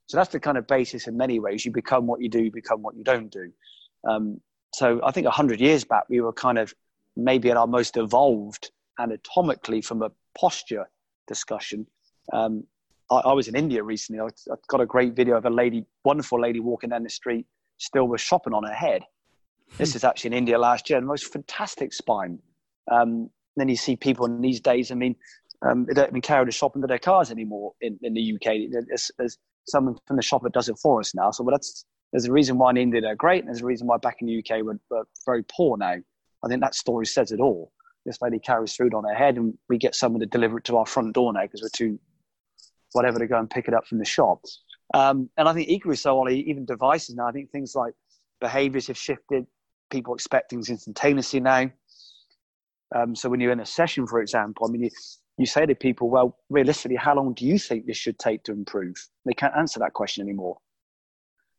[0.07, 1.65] So that's the kind of basis in many ways.
[1.65, 3.53] You become what you do, you become what you don't do.
[4.09, 4.41] Um,
[4.75, 6.75] so I think 100 years back, we were kind of
[7.17, 10.89] maybe at our most evolved anatomically from a posture
[11.27, 11.87] discussion.
[12.33, 12.65] Um,
[13.11, 14.21] I, I, was in India recently.
[14.21, 17.47] I, I, got a great video of a lady, wonderful lady, walking down the street,
[17.77, 19.05] still with shopping on her head.
[19.77, 21.01] This is actually in India last year.
[21.01, 22.39] The most fantastic spine.
[22.91, 24.91] Um, then you see people in these days.
[24.91, 25.17] I mean,
[25.63, 28.71] um, they don't even carry the shopping to their cars anymore in, in the UK.
[28.89, 31.31] There's, there's someone from the shop that does it for us now.
[31.31, 33.87] So well, that's there's a reason why in India they're great, and there's a reason
[33.87, 35.97] why back in the UK we're, we're very poor now.
[36.45, 37.73] I think that story says it all.
[38.07, 40.77] This lady carries food on her head, and we get someone to deliver it to
[40.77, 41.99] our front door now because we're too
[42.93, 44.41] whatever to go and pick it up from the shop.
[44.95, 47.27] Um, and I think equally so, Ollie, even devices now.
[47.27, 47.93] I think things like
[48.41, 49.47] behaviours have shifted.
[49.91, 51.71] People expect things instantaneously now.
[52.95, 54.91] Um, so when you're in a session, for example, I mean, you,
[55.39, 58.53] you say to people, well, realistically, how long do you think this should take to
[58.53, 58.97] improve?
[59.25, 60.59] They can't answer that question anymore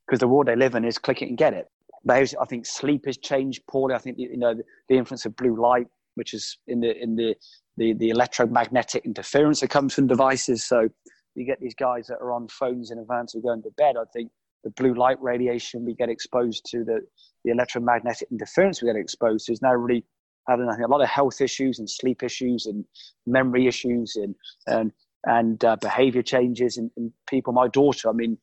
[0.06, 1.68] because the world they live in is click it and get it.
[2.04, 3.96] But I think sleep has changed poorly.
[3.96, 4.56] I think you know
[4.88, 7.36] the, influence of blue light, which is in the in the,
[7.78, 10.64] the the electromagnetic interference that comes from devices.
[10.64, 10.90] So
[11.36, 13.96] you get these guys that are on phones in advance of going to bed.
[13.98, 14.32] I think
[14.64, 17.02] the blue light radiation we get exposed to, the
[17.44, 20.06] the electromagnetic interference we get exposed to, is now really
[20.50, 22.86] having think a lot of health issues and sleep issues and
[23.26, 24.36] memory issues and
[24.68, 24.92] and
[25.26, 27.54] and uh, behavior changes in, in people.
[27.54, 28.38] My daughter, I mean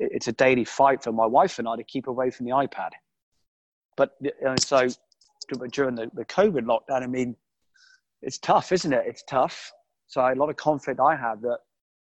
[0.00, 2.90] it's a daily fight for my wife and I to keep away from the iPad.
[3.96, 4.12] But
[4.56, 4.88] so
[5.72, 7.36] during the, the COVID lockdown, I mean,
[8.22, 9.04] it's tough, isn't it?
[9.06, 9.70] It's tough.
[10.06, 11.58] So a lot of conflict I have that,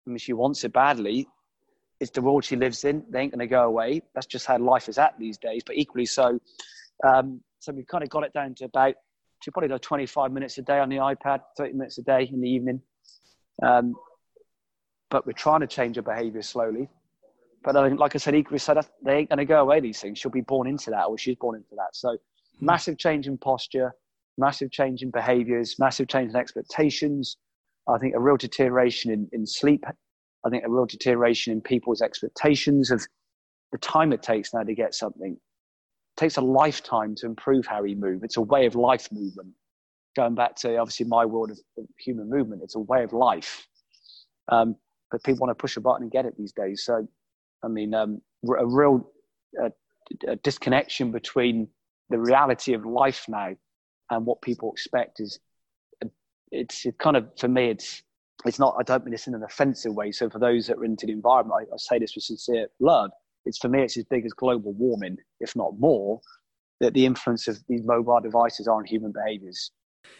[0.05, 1.27] I mean, she wants it badly.
[1.99, 3.03] It's the world she lives in.
[3.09, 4.01] They ain't going to go away.
[4.13, 5.63] That's just how life is at these days.
[5.65, 6.39] But equally so,
[7.07, 8.95] um, so we've kind of got it down to about
[9.41, 12.41] to probably like 25 minutes a day on the iPad, 30 minutes a day in
[12.41, 12.81] the evening.
[13.61, 13.95] Um,
[15.09, 16.89] but we're trying to change her behavior slowly.
[17.63, 19.79] But I like I said, equally said, they ain't going to go away.
[19.79, 21.95] These things, she'll be born into that, or she's born into that.
[21.95, 22.17] So,
[22.59, 22.65] hmm.
[22.65, 23.93] massive change in posture,
[24.37, 27.37] massive change in behaviours, massive change in expectations.
[27.87, 29.85] I think a real deterioration in, in sleep.
[30.45, 33.05] I think a real deterioration in people's expectations of
[33.71, 35.37] the time it takes now to get something.
[36.17, 38.23] Takes a lifetime to improve how we move.
[38.23, 39.49] It's a way of life movement.
[40.15, 41.59] Going back to obviously my world of,
[41.99, 43.67] human movement, it's a way of life.
[44.49, 44.75] Um,
[45.11, 46.83] but people want to push a button and get it these days.
[46.83, 47.07] So
[47.63, 49.09] I mean, um, a real
[50.27, 51.67] a disconnection between
[52.09, 53.53] the reality of life now
[54.09, 55.39] and what people expect is
[56.51, 58.03] it's it kind of for me it's
[58.45, 60.11] it's not I don't mean this in an offensive way.
[60.11, 63.11] So for those that are into the environment, I, I say this with sincere love.
[63.47, 66.21] It's for me it's as big as global warming, if not more,
[66.79, 69.71] that the influence of these mobile devices on human behaviours.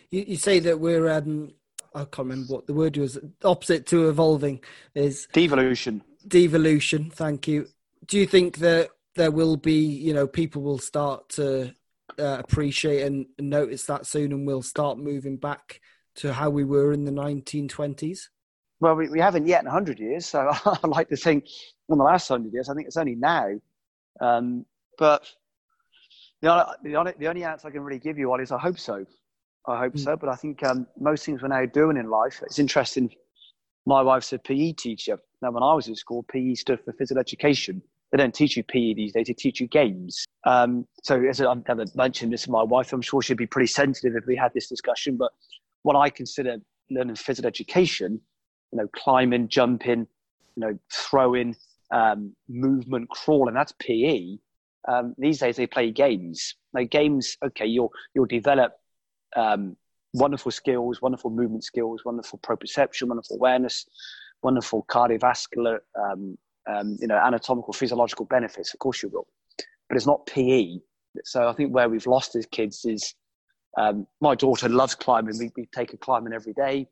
[0.09, 1.53] You, you, say that we're um,
[1.93, 3.17] I can't remember what the word was.
[3.43, 4.61] Opposite to evolving
[4.95, 7.09] is devolution devolution.
[7.09, 7.67] Thank you.
[8.05, 11.73] Do you think that there will be, you know, people will start to
[12.19, 15.81] uh, appreciate and notice that soon, and we'll start moving back
[16.15, 18.27] to how we were in the 1920s?
[18.79, 21.45] Well, we, we haven't yet in 100 years, so I like to think
[21.89, 22.69] in the last 100 years.
[22.69, 23.49] I think it's only now.
[24.21, 24.65] Um,
[24.97, 25.27] but
[26.41, 29.05] the, the, the only answer I can really give you, Ollie, is I hope so.
[29.67, 30.03] I hope mm.
[30.03, 30.15] so.
[30.15, 33.13] But I think um, most things we're now doing in life, it's interesting.
[33.85, 37.19] My wife's a PE teacher, now, when I was at school, PE stood for physical
[37.19, 37.81] education.
[38.11, 40.25] they don't teach you PE these days; they teach you games.
[40.45, 43.67] Um, so, as I've never mentioned this to my wife, I'm sure she'd be pretty
[43.67, 45.15] sensitive if we had this discussion.
[45.15, 45.31] But
[45.83, 46.57] what I consider
[46.89, 48.19] learning physical education,
[48.71, 50.07] you know, climbing, jumping,
[50.55, 51.55] you know, throwing,
[51.91, 54.37] um, movement, crawling, that's PE.
[54.87, 56.55] Um, these days they play games.
[56.73, 58.73] Now, games, okay, you'll you'll develop
[59.35, 59.75] um,
[60.13, 63.85] wonderful skills, wonderful movement skills, wonderful proprioception, wonderful awareness,
[64.41, 66.37] wonderful cardiovascular, um,
[66.69, 68.73] um, you know, anatomical, physiological benefits.
[68.73, 69.27] Of course you will,
[69.89, 70.77] but it's not PE.
[71.23, 73.15] So I think where we've lost as kids is
[73.77, 75.37] um, my daughter loves climbing.
[75.37, 76.87] We, we take her climbing every day.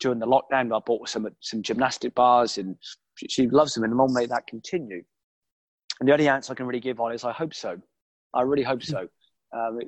[0.00, 2.76] During the lockdown, I bought some some gymnastic bars, and
[3.16, 3.84] she, she loves them.
[3.84, 5.02] And mom made that continue.
[6.00, 7.80] And the only answer I can really give on is I hope so.
[8.34, 9.08] I really hope so.
[9.56, 9.78] Um,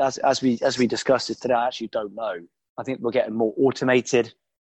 [0.00, 2.36] as, as we as we discussed this today, I actually don't know.
[2.78, 4.32] I think we're getting more automated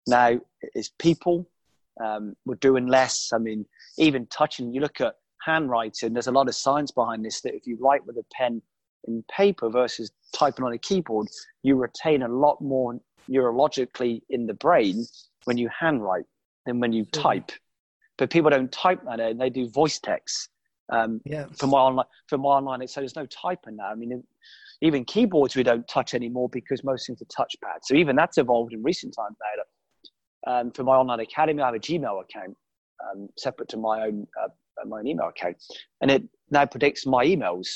[0.08, 0.39] now.
[0.62, 1.50] It's people.
[2.04, 3.34] Um, we're doing less.
[3.34, 3.65] I mean,
[3.97, 4.73] even touching.
[4.73, 6.13] You look at handwriting.
[6.13, 7.41] There's a lot of science behind this.
[7.41, 8.62] That if you write with a pen
[9.06, 11.28] in paper versus typing on a keyboard,
[11.63, 15.06] you retain a lot more neurologically in the brain
[15.46, 16.26] when you handwrite
[16.66, 17.52] than when you type.
[18.18, 20.50] But people don't type that in; they do voice text.
[20.90, 21.48] Um, yeah.
[21.58, 23.88] For my online, for my online, so there's no typing now.
[23.88, 24.24] I mean,
[24.82, 27.80] even keyboards we don't touch anymore because most things are touchpad.
[27.84, 29.63] So even that's evolved in recent times now.
[30.48, 32.56] Um, for my online academy, I have a Gmail account
[33.04, 34.50] um, separate to my own uh,
[34.86, 35.58] my own email account,
[36.02, 37.68] and it now predicts my emails.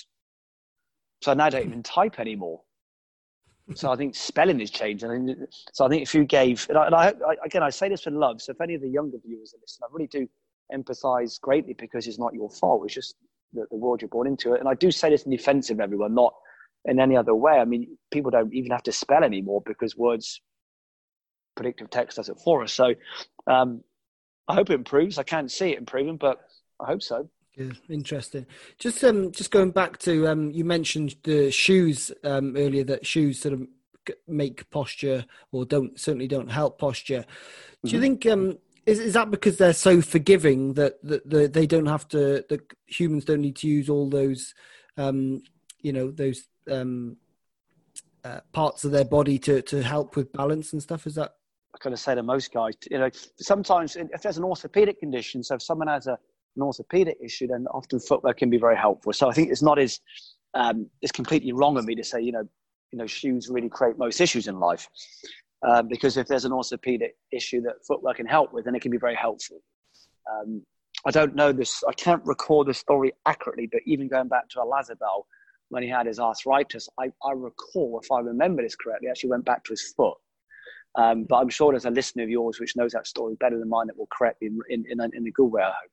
[1.21, 2.61] So I now don't even type anymore.
[3.75, 5.03] So I think spelling has changed.
[5.03, 8.03] And so I think if you gave, and I, and I, again, I say this
[8.03, 8.41] for love.
[8.41, 10.27] So if any of the younger viewers are listening, I really do
[10.73, 12.83] empathize greatly because it's not your fault.
[12.85, 13.15] It's just
[13.53, 14.59] the, the world you're born into it.
[14.59, 16.33] And I do say this in defense of everyone, not
[16.85, 17.53] in any other way.
[17.53, 20.41] I mean, people don't even have to spell anymore because words,
[21.55, 22.73] predictive text does it for us.
[22.73, 22.93] So
[23.47, 23.83] um,
[24.47, 25.17] I hope it improves.
[25.17, 26.39] I can't see it improving, but
[26.79, 27.29] I hope so.
[27.55, 28.45] Yeah, interesting.
[28.77, 32.83] Just um, just going back to um, you mentioned the shoes um, earlier.
[32.83, 33.67] That shoes sort of
[34.27, 37.25] make posture, or don't certainly don't help posture.
[37.83, 38.01] Do you mm-hmm.
[38.01, 42.07] think um, is is that because they're so forgiving that that the, they don't have
[42.09, 44.53] to the humans don't need to use all those
[44.97, 45.41] um,
[45.81, 47.17] you know those um,
[48.23, 51.05] uh, parts of their body to to help with balance and stuff?
[51.05, 51.35] Is that
[51.73, 53.09] I kind of say to most guys, you know,
[53.39, 56.17] sometimes if there's an orthopedic condition, so if someone has a,
[56.55, 59.13] an orthopedic issue, then often footwear can be very helpful.
[59.13, 59.99] So I think it's not as
[60.53, 62.47] um, it's completely wrong of me to say, you know,
[62.91, 64.87] you know, shoes really create most issues in life.
[65.67, 68.91] Um, because if there's an orthopedic issue that footwear can help with, then it can
[68.91, 69.61] be very helpful.
[70.29, 70.63] Um,
[71.05, 74.59] I don't know this, I can't recall the story accurately, but even going back to
[74.59, 75.23] Olazabal,
[75.69, 79.45] when he had his arthritis, I, I recall, if I remember this correctly, actually went
[79.45, 80.17] back to his foot.
[80.95, 83.69] Um, but I'm sure there's a listener of yours which knows that story better than
[83.69, 85.91] mine that will correct me in, in, in, in a good way, I hope.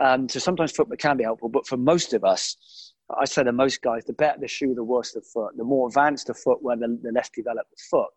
[0.00, 3.52] Um, so sometimes footwear can be helpful, but for most of us, I say to
[3.52, 5.56] most guys, the better the shoe, the worse the foot.
[5.56, 8.08] The more advanced the footwear, the, the less developed the foot.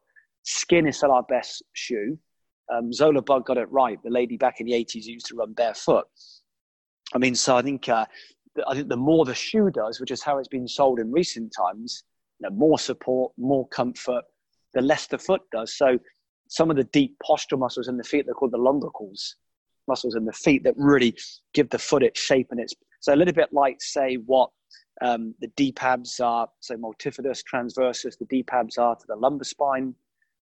[0.44, 2.18] Skin is still our best shoe.
[2.74, 4.02] Um, Zola Budd got it right.
[4.04, 6.06] The lady back in the 80s used to run barefoot.
[7.14, 8.06] I mean, so I think uh,
[8.68, 11.54] I think the more the shoe does, which is how it's been sold in recent
[11.56, 12.04] times,
[12.40, 14.24] you know, more support, more comfort,
[14.74, 15.76] the less the foot does.
[15.76, 16.00] So
[16.48, 19.36] some of the deep postural muscles in the feet, they're called the lumbricals,
[19.88, 21.16] muscles in the feet that really
[21.54, 22.74] give the foot its shape and its.
[23.00, 24.50] So a little bit like, say, what
[25.02, 29.44] um, the deep abs are, so multifidus, transversus, the deep abs are to the lumbar
[29.44, 29.96] spine,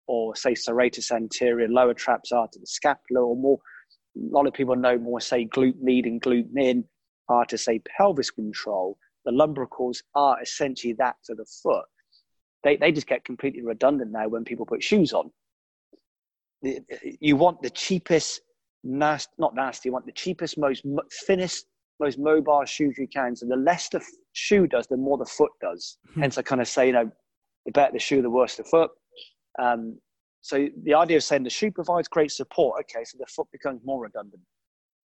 [0.07, 3.59] or say serratus anterior, lower traps are to the scapula, or more.
[4.17, 6.85] A lot of people know more, say, glute med and glute min
[7.29, 8.97] are to say pelvis control.
[9.25, 11.85] The lumbricals are essentially that to the foot.
[12.63, 15.31] They, they just get completely redundant now when people put shoes on.
[17.21, 18.41] You want the cheapest,
[18.85, 20.85] nast, not nasty, you want the cheapest, most
[21.27, 21.67] thinnest,
[22.01, 23.35] most mobile shoes you can.
[23.37, 25.99] So the less the shoe does, the more the foot does.
[26.15, 26.23] Hmm.
[26.23, 27.11] Hence, I kind of say, you know,
[27.65, 28.91] the better the shoe, the worse the foot.
[29.59, 29.99] Um,
[30.41, 33.81] so the idea of saying the shoe provides great support, okay, so the foot becomes
[33.85, 34.43] more redundant.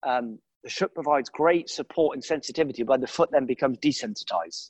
[0.05, 4.69] Um, the shoe provides great support and sensitivity, but the foot then becomes desensitized.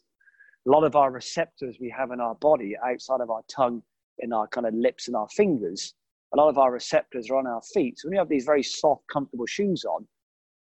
[0.67, 3.81] A lot of our receptors we have in our body, outside of our tongue,
[4.19, 5.93] in our kind of lips and our fingers,
[6.33, 7.99] a lot of our receptors are on our feet.
[7.99, 10.07] So when you have these very soft, comfortable shoes on,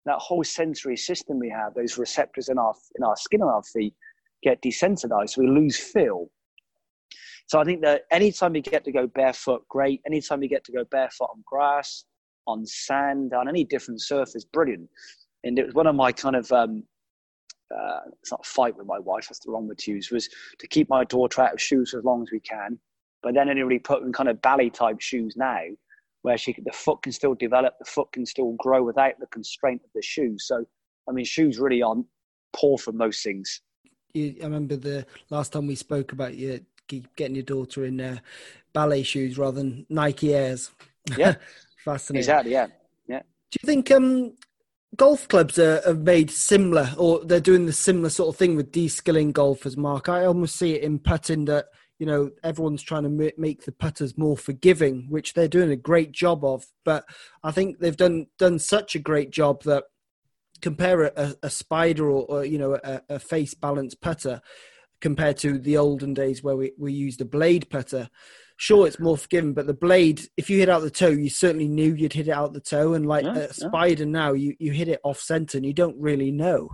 [0.07, 3.63] that whole sensory system we have, those receptors in our in our skin on our
[3.63, 3.95] feet,
[4.43, 5.31] get desensitized.
[5.31, 6.31] So we lose feel.
[7.47, 10.01] So I think that anytime you get to go barefoot, great.
[10.07, 12.05] Anytime you get to go barefoot on grass,
[12.47, 14.89] on sand, on any different surface, brilliant.
[15.45, 16.83] And it was one of my kind of um,
[17.75, 20.29] uh, it's not a fight with my wife, that's the wrong word to use, was
[20.59, 22.79] to keep my daughter out of shoes as long as we can.
[23.23, 25.61] But then anybody put in kind of ballet type shoes now,
[26.23, 29.83] where she the foot can still develop, the foot can still grow without the constraint
[29.85, 30.37] of the shoe.
[30.39, 30.65] So
[31.09, 32.07] I mean, shoes really aren't
[32.55, 33.61] poor for most things.
[34.15, 36.61] You, I remember the last time we spoke about you
[37.17, 38.19] getting your daughter in uh,
[38.73, 40.71] ballet shoes rather than Nike Airs.
[41.17, 41.35] Yeah,
[41.85, 42.21] fascinating.
[42.21, 42.53] Exactly.
[42.53, 42.67] Yeah,
[43.07, 43.23] yeah.
[43.51, 44.35] Do you think um,
[44.97, 48.73] golf clubs are, are made similar, or they're doing the similar sort of thing with
[48.73, 49.77] de-skilling golfers?
[49.77, 51.67] Mark, I almost see it in putting that
[51.99, 56.13] you know everyone's trying to make the putters more forgiving which they're doing a great
[56.13, 56.67] job of.
[56.85, 57.05] But
[57.43, 59.85] i think they've done done such a great job that
[60.61, 64.41] compare a, a spider or, or, you know a, a, face balanced putter
[65.01, 68.09] compared to the olden days where we, we used a blade putter.
[68.57, 71.69] Sure it's more forgiving but the blade if you hit out the toe you certainly
[71.69, 72.95] knew you'd hit it out the toe.
[72.95, 74.11] And like yeah, a spider yeah.
[74.11, 76.71] now you, you hit it off center and you don't really know.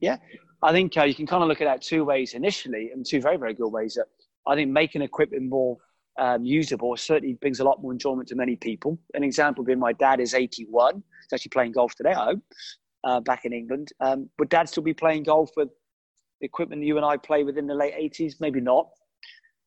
[0.00, 0.16] Yeah.
[0.62, 3.20] I think uh, you can kind of look at that two ways initially and two
[3.20, 4.06] very very good ways that
[4.46, 5.78] I think making equipment more
[6.18, 8.98] um, usable certainly brings a lot more enjoyment to many people.
[9.14, 10.94] An example being my dad is 81.
[10.94, 12.40] He's actually playing golf today, I hope,
[13.04, 13.92] uh, back in England.
[14.00, 15.68] Um, would dad still be playing golf with
[16.40, 18.34] the equipment you and I play with in the late 80s?
[18.40, 18.88] Maybe not.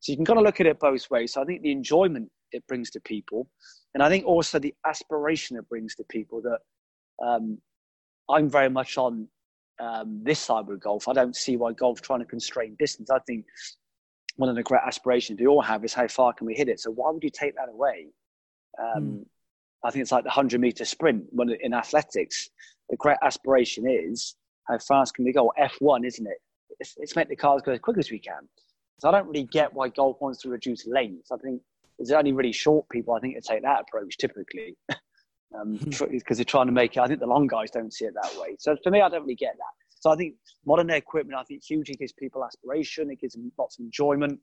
[0.00, 1.32] So you can kind of look at it both ways.
[1.32, 3.48] So I think the enjoyment it brings to people,
[3.94, 7.58] and I think also the aspiration it brings to people that um,
[8.28, 9.26] I'm very much on
[9.80, 11.08] um, this side with golf.
[11.08, 13.10] I don't see why golf trying to constrain distance.
[13.10, 13.46] I think
[14.36, 16.80] one of the great aspirations we all have is how far can we hit it.
[16.80, 18.08] So why would you take that away?
[18.78, 19.24] Um, mm.
[19.84, 22.50] I think it's like the hundred meter sprint when in athletics.
[22.88, 24.36] The great aspiration is
[24.68, 25.52] how fast can we go?
[25.56, 26.38] F one, isn't it?
[26.78, 28.48] It's, it's make the cars go as quick as we can.
[28.98, 31.26] So I don't really get why golf wants to reduce lanes.
[31.32, 31.60] I think
[31.98, 33.14] it's only really short people.
[33.14, 34.76] I think that take that approach typically.
[35.58, 36.34] um, because hmm.
[36.34, 37.00] they're trying to make it.
[37.00, 38.56] I think the long guys don't see it that way.
[38.58, 39.85] So for me, I don't really get that.
[40.06, 43.10] So I think modern day equipment, I think hugely gives people aspiration.
[43.10, 44.38] It gives them lots of enjoyment.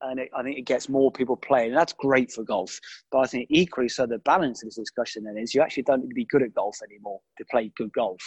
[0.00, 1.68] And it, I think it gets more people playing.
[1.68, 2.80] And that's great for golf.
[3.12, 6.00] But I think equally, so the balance of this discussion then is you actually don't
[6.00, 8.18] need to be good at golf anymore to play good golf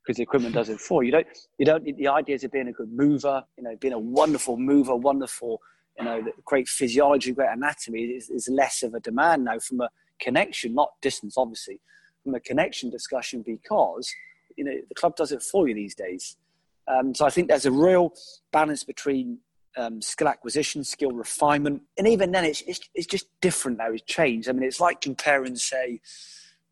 [0.00, 1.08] because the equipment does it for you.
[1.08, 1.26] You don't,
[1.58, 4.56] you don't need the ideas of being a good mover, you know, being a wonderful
[4.56, 5.60] mover, wonderful,
[5.98, 9.88] you know, great physiology, great anatomy is, is less of a demand now from a
[10.20, 11.80] connection, not distance, obviously,
[12.22, 14.08] from a connection discussion because–
[14.56, 16.36] you know the club does it for you these days.
[16.88, 18.12] Um, so I think there's a real
[18.52, 19.38] balance between
[19.76, 23.90] um, skill acquisition, skill refinement, and even then, it's, it's, it's just different now.
[23.92, 24.48] It's changed.
[24.48, 26.00] I mean, it's like comparing, say,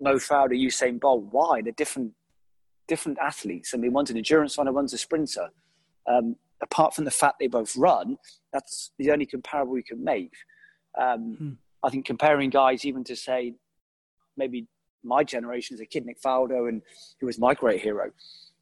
[0.00, 1.26] Mo Farah to Usain Bolt.
[1.30, 1.62] Why?
[1.62, 2.12] They're different
[2.88, 3.72] different athletes.
[3.72, 5.50] I mean, one's an endurance runner, one's a sprinter.
[6.08, 8.16] Um, apart from the fact they both run,
[8.52, 10.32] that's the only comparable we can make.
[11.00, 11.50] Um, hmm.
[11.84, 13.54] I think comparing guys, even to say
[14.36, 14.66] maybe
[15.04, 16.82] my generation as a kid, Nick Faldo, and
[17.20, 18.10] who was my great hero.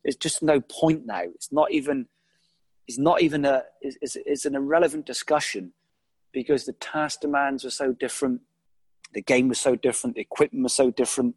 [0.03, 1.23] There's just no point now.
[1.23, 2.07] It's not even.
[2.87, 3.65] It's not even a.
[3.81, 5.73] It's, it's an irrelevant discussion
[6.33, 8.41] because the task demands are so different,
[9.15, 11.35] the game was so different, the equipment was so different,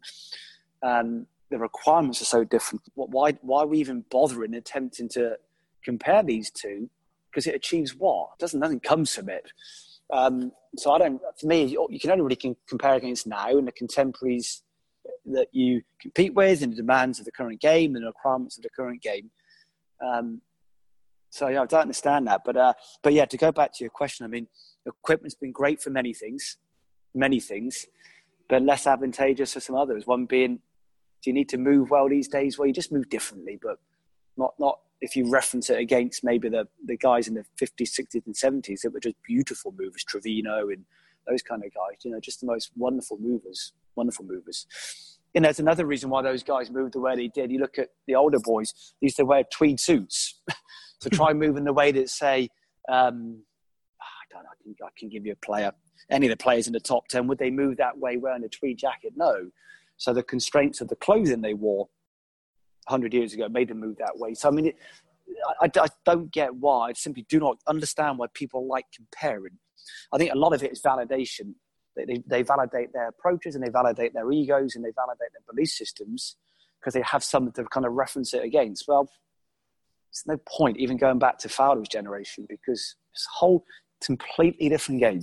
[0.82, 2.82] and the requirements are so different.
[2.94, 3.32] Why?
[3.42, 5.36] Why are we even bothering attempting to
[5.84, 6.88] compare these two?
[7.30, 8.38] Because it achieves what?
[8.38, 9.52] Doesn't nothing comes from it.
[10.12, 11.20] Um, so I don't.
[11.38, 14.62] For me, you can only really compare against now and the contemporaries
[15.26, 18.62] that you compete with and the demands of the current game and the requirements of
[18.62, 19.30] the current game.
[20.04, 20.40] Um,
[21.30, 23.90] so yeah, I don't understand that, but uh, but yeah, to go back to your
[23.90, 24.48] question, I mean,
[24.86, 26.58] equipment's been great for many things,
[27.14, 27.86] many things,
[28.48, 30.06] but less advantageous for some others.
[30.06, 32.58] One being, do you need to move well these days?
[32.58, 33.78] Well, you just move differently, but
[34.36, 38.26] not not if you reference it against maybe the the guys in the 50s, 60s,
[38.26, 40.84] and 70s that were just beautiful movers, Trevino and
[41.26, 42.04] those kind of guys.
[42.04, 44.66] You know, just the most wonderful movers wonderful movers.
[45.34, 47.50] And there's another reason why those guys moved the way they did.
[47.50, 50.40] You look at the older boys; they used to wear tweed suits.
[51.00, 52.48] so try moving the way that say,
[52.88, 53.42] um,
[54.00, 55.72] I don't know, I can, I can give you a player.
[56.10, 58.48] Any of the players in the top ten would they move that way wearing a
[58.48, 59.12] tweed jacket?
[59.16, 59.50] No.
[59.96, 61.88] So the constraints of the clothing they wore
[62.88, 64.34] 100 years ago made them move that way.
[64.34, 64.76] So I mean, it,
[65.60, 66.88] I, I, don't get why.
[66.88, 69.58] I simply do not understand why people like comparing.
[70.12, 71.54] I think a lot of it is validation.
[71.96, 75.68] They, they validate their approaches and they validate their egos and they validate their belief
[75.68, 76.36] systems
[76.80, 78.84] because they have something to kind of reference it against.
[78.88, 79.10] Well,
[80.10, 83.64] it's no point even going back to Fowler's generation because it's a whole
[84.04, 85.20] completely different game.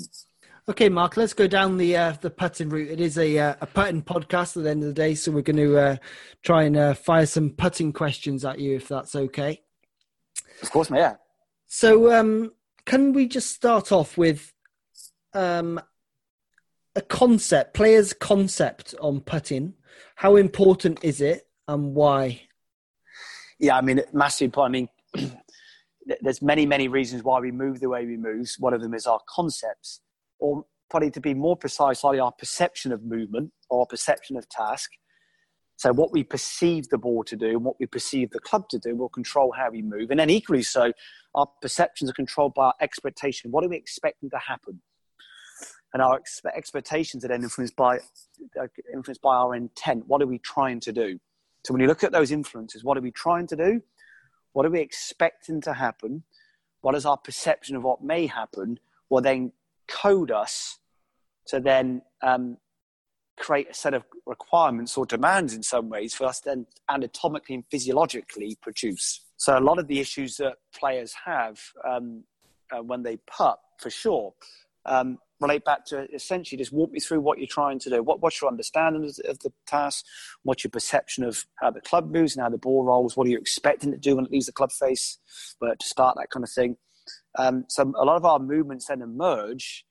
[0.67, 2.91] Okay, Mark, let's go down the uh, the putting route.
[2.91, 5.41] It is a uh, a putting podcast at the end of the day, so we're
[5.41, 5.95] going to uh,
[6.43, 9.63] try and uh, fire some putting questions at you, if that's okay.
[10.61, 11.15] Of course, yeah.
[11.65, 12.51] So, um,
[12.85, 14.53] can we just start off with
[15.33, 15.81] um,
[16.99, 19.73] a concept, players' concept on putting.
[20.15, 22.41] How important is it and why?
[23.57, 24.89] Yeah, I mean, massive important.
[25.15, 25.31] I mean,
[26.21, 28.49] there's many, many reasons why we move the way we move.
[28.59, 30.01] One of them is our concepts,
[30.39, 34.91] or probably to be more precise, probably our perception of movement or perception of task.
[35.77, 38.79] So what we perceive the ball to do and what we perceive the club to
[38.79, 40.11] do will control how we move.
[40.11, 40.91] And then equally so,
[41.33, 43.51] our perceptions are controlled by our expectation.
[43.51, 44.81] What are we expecting to happen?
[45.93, 47.99] And our ex- expectations are then influenced by,
[48.93, 50.07] influenced by our intent.
[50.07, 51.19] What are we trying to do?
[51.65, 53.81] So when you look at those influences, what are we trying to do?
[54.53, 56.23] What are we expecting to happen?
[56.81, 58.79] What is our perception of what may happen?
[59.09, 59.51] Will then
[59.87, 60.79] code us
[61.47, 62.57] to then um,
[63.39, 67.63] create a set of requirements or demands in some ways for us then anatomically and
[67.71, 69.21] physiologically produce.
[69.37, 71.59] So a lot of the issues that players have
[71.89, 72.23] um,
[72.71, 74.33] uh, when they putt, for sure,
[74.85, 78.03] um, relate back to essentially just walk me through what you're trying to do.
[78.03, 80.05] What, what's your understanding of, the task?
[80.43, 83.15] What's your perception of how the club moves and how the ball rolls?
[83.15, 85.17] What are you expecting to do when it leaves the club face
[85.59, 86.77] but uh, to start that kind of thing?
[87.37, 89.85] Um, so a lot of our movements then emerge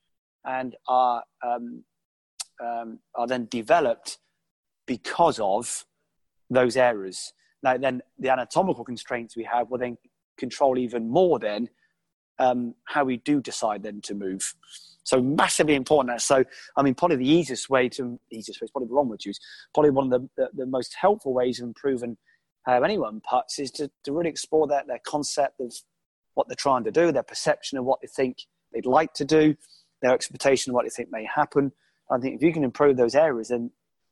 [0.45, 1.85] and are um,
[2.65, 4.19] um, are then developed
[4.87, 5.85] because of
[6.51, 7.33] those errors.
[7.63, 9.99] Now, then the anatomical constraints we have will then
[10.39, 11.69] control even more then
[12.39, 14.55] um, how we do decide then to move.
[15.09, 16.21] So massively important.
[16.21, 16.45] So
[16.77, 19.31] I mean, probably the easiest way to easiest way is probably the wrong word to
[19.31, 19.41] use.
[19.73, 22.19] Probably one of the, the, the, most helpful ways of improving
[22.67, 25.73] how anyone puts is to, to really explore that their concept of
[26.35, 28.37] what they're trying to do, their perception of what they think
[28.75, 29.57] they'd like to do,
[30.03, 31.73] their expectation of what they think may happen.
[32.11, 33.71] I think if you can improve those areas, then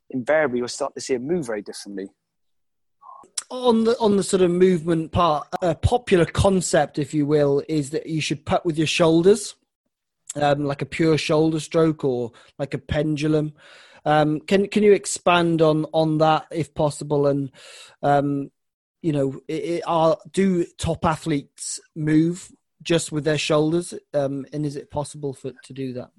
[0.09, 2.09] invariably you'll start to see it move very differently.
[3.51, 7.91] On the on the sort of movement part, a popular concept, if you will, is
[7.91, 9.55] that you should putt with your shoulders,
[10.37, 13.55] um, like a pure shoulder stroke or like a pendulum.
[14.05, 17.26] Um, can can you expand on on that if possible?
[17.26, 17.51] And
[18.03, 18.51] um,
[19.03, 23.95] you know, it, it, are do top athletes move just with their shoulders?
[24.14, 26.11] Um, and is it possible for to do that?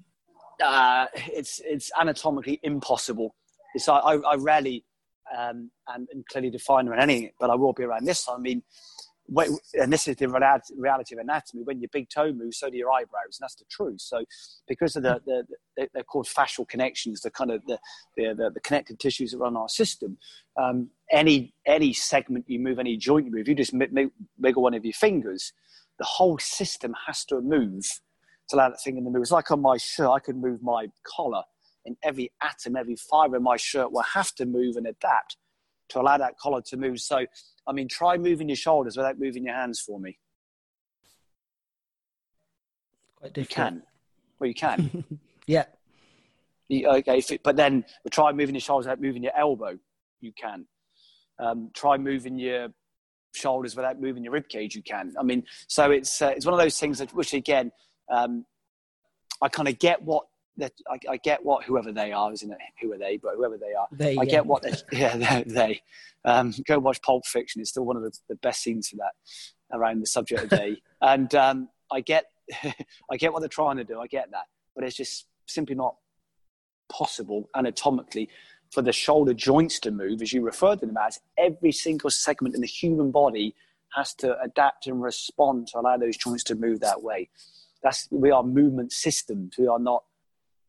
[0.62, 3.34] uh, it's it's anatomically impossible.
[3.74, 4.84] It's I, I rarely
[5.36, 8.26] um, and, and, clearly define around anything, but I will be around this.
[8.28, 8.62] I mean,
[9.74, 10.28] and this is the
[10.76, 11.62] reality of anatomy.
[11.62, 14.00] When your big toe moves, so do your eyebrows, and that's the truth.
[14.00, 14.24] So,
[14.66, 15.44] because of the, the,
[15.76, 17.78] the they're called fascial connections, the kind of the
[18.16, 20.16] the, the, connective tissues that run our system.
[20.56, 23.74] Um, any any segment you move, any joint you move, you just
[24.38, 25.52] wiggle one of your fingers,
[25.98, 27.84] the whole system has to move
[28.48, 29.22] to allow that thing in the move.
[29.22, 31.42] It's like on my shirt, I could move my collar,
[31.84, 35.36] and every atom, every fiber in my shirt will have to move and adapt
[35.90, 37.00] to allow that collar to move.
[37.00, 37.26] So,
[37.68, 40.18] I mean, try moving your shoulders without moving your hands for me.
[43.16, 43.48] Quite different.
[43.48, 43.82] You can.
[44.38, 45.20] Well, you can.
[45.46, 45.64] yeah.
[46.68, 49.78] You, okay, it, but then try moving your shoulders without moving your elbow.
[50.20, 50.66] You can.
[51.38, 52.68] Um, try moving your
[53.34, 54.74] shoulders without moving your rib cage.
[54.74, 55.14] You can.
[55.18, 57.70] I mean, so it's uh, it's one of those things that, which again,
[58.10, 58.44] um,
[59.42, 60.26] I kind of get what
[60.60, 62.58] I, I, get what whoever they are, isn't it?
[62.80, 63.16] Who are they?
[63.16, 64.24] But whoever they are, they, I yeah.
[64.24, 64.72] get what they.
[64.92, 65.82] Yeah, they.
[66.24, 67.60] Um, go watch Pulp Fiction.
[67.60, 69.12] It's still one of the, the, best scenes for that
[69.72, 70.80] around the subject of they.
[71.00, 72.26] and um, I get,
[73.10, 74.00] I get what they're trying to do.
[74.00, 75.96] I get that, but it's just simply not
[76.90, 78.28] possible anatomically
[78.72, 81.20] for the shoulder joints to move, as you referred to them as.
[81.38, 83.54] Every single segment in the human body
[83.94, 87.30] has to adapt and respond to allow those joints to move that way
[87.82, 89.56] that's we are movement systems.
[89.58, 90.04] We are not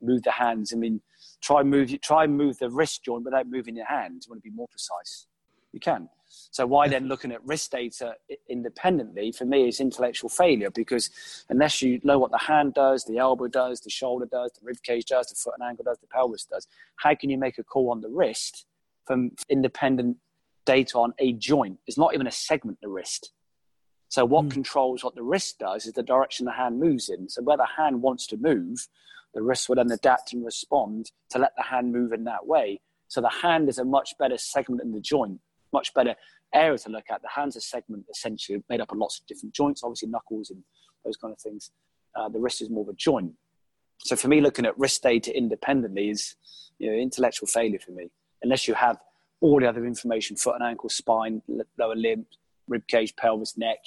[0.01, 0.73] move the hands.
[0.73, 1.01] I mean,
[1.41, 4.23] try move try move the wrist joint without moving your hand.
[4.25, 5.27] You want to be more precise.
[5.71, 6.09] You can.
[6.51, 8.15] So why then looking at wrist data
[8.47, 11.09] independently for me is intellectual failure because
[11.49, 14.77] unless you know what the hand does, the elbow does, the shoulder does, the rib
[14.83, 17.63] cage does, the foot and ankle does, the pelvis does, how can you make a
[17.63, 18.65] call on the wrist
[19.05, 20.17] from independent
[20.65, 21.79] data on a joint?
[21.87, 23.31] It's not even a segment of the wrist.
[24.09, 24.51] So what mm.
[24.51, 27.29] controls what the wrist does is the direction the hand moves in.
[27.29, 28.87] So where the hand wants to move,
[29.33, 32.81] the wrist will then adapt and respond to let the hand move in that way.
[33.07, 35.39] So the hand is a much better segment in the joint,
[35.73, 36.15] much better
[36.53, 37.21] area to look at.
[37.21, 40.63] The hand's a segment essentially made up of lots of different joints, obviously knuckles and
[41.05, 41.71] those kind of things.
[42.15, 43.33] Uh, the wrist is more of a joint.
[43.99, 46.35] So for me, looking at wrist data independently is
[46.77, 48.09] you know, intellectual failure for me,
[48.41, 48.97] unless you have
[49.41, 51.41] all the other information, foot and ankle, spine,
[51.77, 52.25] lower limb,
[52.67, 53.79] rib cage, pelvis, neck,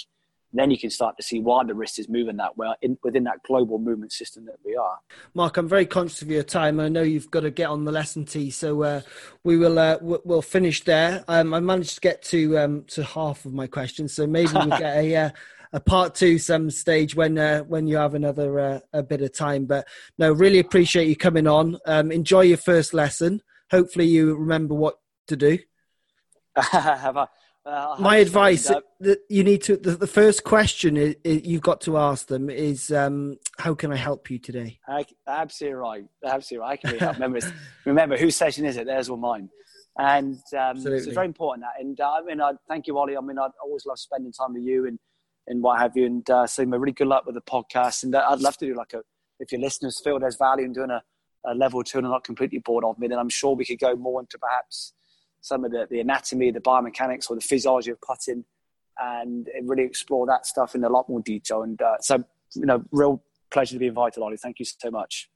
[0.52, 3.24] then you can start to see why the wrist is moving that well in, within
[3.24, 4.98] that global movement system that we are.
[5.34, 6.80] Mark, I'm very conscious of your time.
[6.80, 9.00] I know you've got to get on the lesson tee, so uh,
[9.44, 11.24] we will uh, we'll finish there.
[11.28, 14.78] Um, I managed to get to um, to half of my questions, so maybe we'll
[14.78, 15.12] get a.
[15.22, 15.30] Uh,
[15.72, 19.32] a part two some stage when uh, when you have another uh, a bit of
[19.32, 19.64] time.
[19.64, 19.88] But
[20.18, 21.78] no, really appreciate you coming on.
[21.86, 23.40] Um, enjoy your first lesson.
[23.70, 24.96] Hopefully, you remember what
[25.28, 25.58] to do.
[26.56, 27.26] have I?
[27.64, 31.80] Uh, My advice that you need to the, the first question is, is, you've got
[31.82, 34.80] to ask them is um, how can I help you today?
[34.88, 36.80] I, absolutely right, absolutely right.
[36.84, 37.38] I can remember
[37.86, 38.86] remember whose session is it?
[38.86, 39.48] Theirs or mine.
[39.98, 41.80] And um, so it's very important that.
[41.80, 43.16] And uh, I mean, I thank you, Ollie.
[43.16, 44.98] I mean, I always love spending time with you and
[45.46, 46.06] and what have you.
[46.06, 48.02] And uh, so, really good luck with the podcast.
[48.02, 49.02] And uh, I'd love to do like a
[49.38, 51.02] if your listeners feel there's value in doing a,
[51.46, 53.78] a level two and are not completely bored of me, then I'm sure we could
[53.78, 54.94] go more into perhaps
[55.42, 58.44] some of the, the anatomy, the biomechanics, or the physiology of putting,
[58.98, 61.62] and really explore that stuff in a lot more detail.
[61.62, 62.24] And uh, so,
[62.54, 64.36] you know, real pleasure to be invited, Ollie.
[64.36, 65.28] Thank you so much.